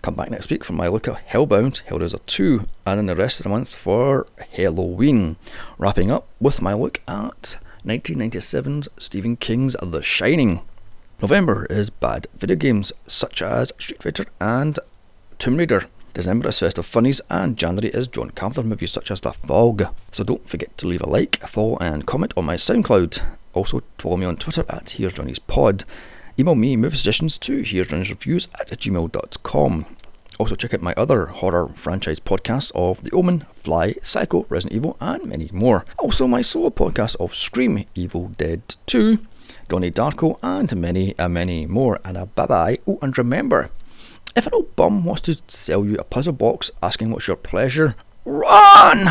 Come 0.03 0.15
back 0.15 0.31
next 0.31 0.51
week 0.51 0.65
for 0.65 0.73
my 0.75 0.89
look 0.89 1.09
at 1.09 1.27
Hellbound, 1.29 1.83
Hellraiser 1.87 2.25
2, 2.27 2.67
and 2.87 2.99
then 2.99 3.07
the 3.07 3.17
rest 3.17 3.41
of 3.41 3.45
the 3.45 3.51
month 3.51 3.75
for 3.75 4.27
Halloween. 4.53 5.37
Wrapping 5.79 6.11
up 6.11 6.27
with 6.41 6.63
my 6.63 6.75
look 6.75 7.01
at 7.09 7.57
1997's 7.85 8.89
Stephen 8.99 9.37
King's 9.37 9.77
The 9.83 10.03
Shining. 10.03 10.61
November 11.21 11.67
is 11.67 11.91
bad 11.91 12.27
video 12.35 12.57
games 12.57 12.93
such 13.07 13.43
as 13.43 13.73
Street 13.79 14.03
Fighter 14.03 14.27
and 14.41 14.79
Tomb 15.41 15.57
Raider. 15.57 15.87
December 16.13 16.49
is 16.49 16.59
Festive 16.59 16.85
Funnies, 16.85 17.23
and 17.31 17.57
January 17.57 17.89
is 17.89 18.09
John 18.09 18.29
Carpenter 18.29 18.63
movies 18.63 18.93
such 18.93 19.11
as 19.11 19.23
The 19.23 19.33
Fog. 19.33 19.87
So 20.11 20.23
don't 20.23 20.47
forget 20.47 20.77
to 20.77 20.87
leave 20.87 21.01
a 21.01 21.09
like, 21.09 21.43
a 21.43 21.47
follow, 21.47 21.79
and 21.79 22.07
comment 22.07 22.35
on 22.37 22.45
my 22.45 22.57
SoundCloud. 22.57 23.23
Also, 23.55 23.83
follow 23.97 24.19
me 24.19 24.27
on 24.27 24.37
Twitter 24.37 24.67
at 24.69 24.91
Here's 24.91 25.15
Johnny's 25.15 25.39
Pod. 25.39 25.85
Email 26.39 26.57
me 26.57 26.77
movie 26.77 26.99
suggestions 26.99 27.39
to 27.39 27.63
Here's 27.63 27.89
Johnny's 27.89 28.11
Reviews 28.11 28.49
at 28.61 28.69
gmail.com. 28.69 29.87
Also, 30.39 30.55
check 30.55 30.75
out 30.75 30.83
my 30.83 30.93
other 30.95 31.25
horror 31.27 31.71
franchise 31.75 32.21
podcasts 32.21 32.71
of 32.75 33.03
The 33.03 33.11
Omen, 33.13 33.47
Fly, 33.55 33.95
Psycho, 34.03 34.45
Resident 34.51 34.77
Evil, 34.77 34.99
and 35.01 35.25
many 35.25 35.49
more. 35.55 35.87
Also, 35.99 36.27
my 36.27 36.43
solo 36.43 36.69
podcast 36.69 37.17
of 37.19 37.35
Scream, 37.35 37.87
Evil 37.95 38.29
Dead 38.37 38.77
2, 38.85 39.19
Donnie 39.69 39.91
Darko, 39.91 40.39
and 40.43 40.77
many, 40.77 41.19
uh, 41.19 41.31
many 41.31 41.65
more. 41.65 41.99
And 42.05 42.19
a 42.19 42.27
bye 42.27 42.45
bye. 42.45 42.79
Oh, 42.87 42.99
and 43.01 43.17
remember, 43.17 43.71
if 44.37 44.47
an 44.47 44.55
old 44.55 44.77
bum 44.77 45.05
wants 45.05 45.23
to 45.23 45.39
sell 45.49 45.85
you 45.85 45.97
a 45.97 46.05
puzzle 46.05 46.33
box 46.33 46.71
asking 46.83 47.11
what's 47.11 47.27
your 47.27 47.37
pleasure, 47.37 47.95
run! 48.25 49.09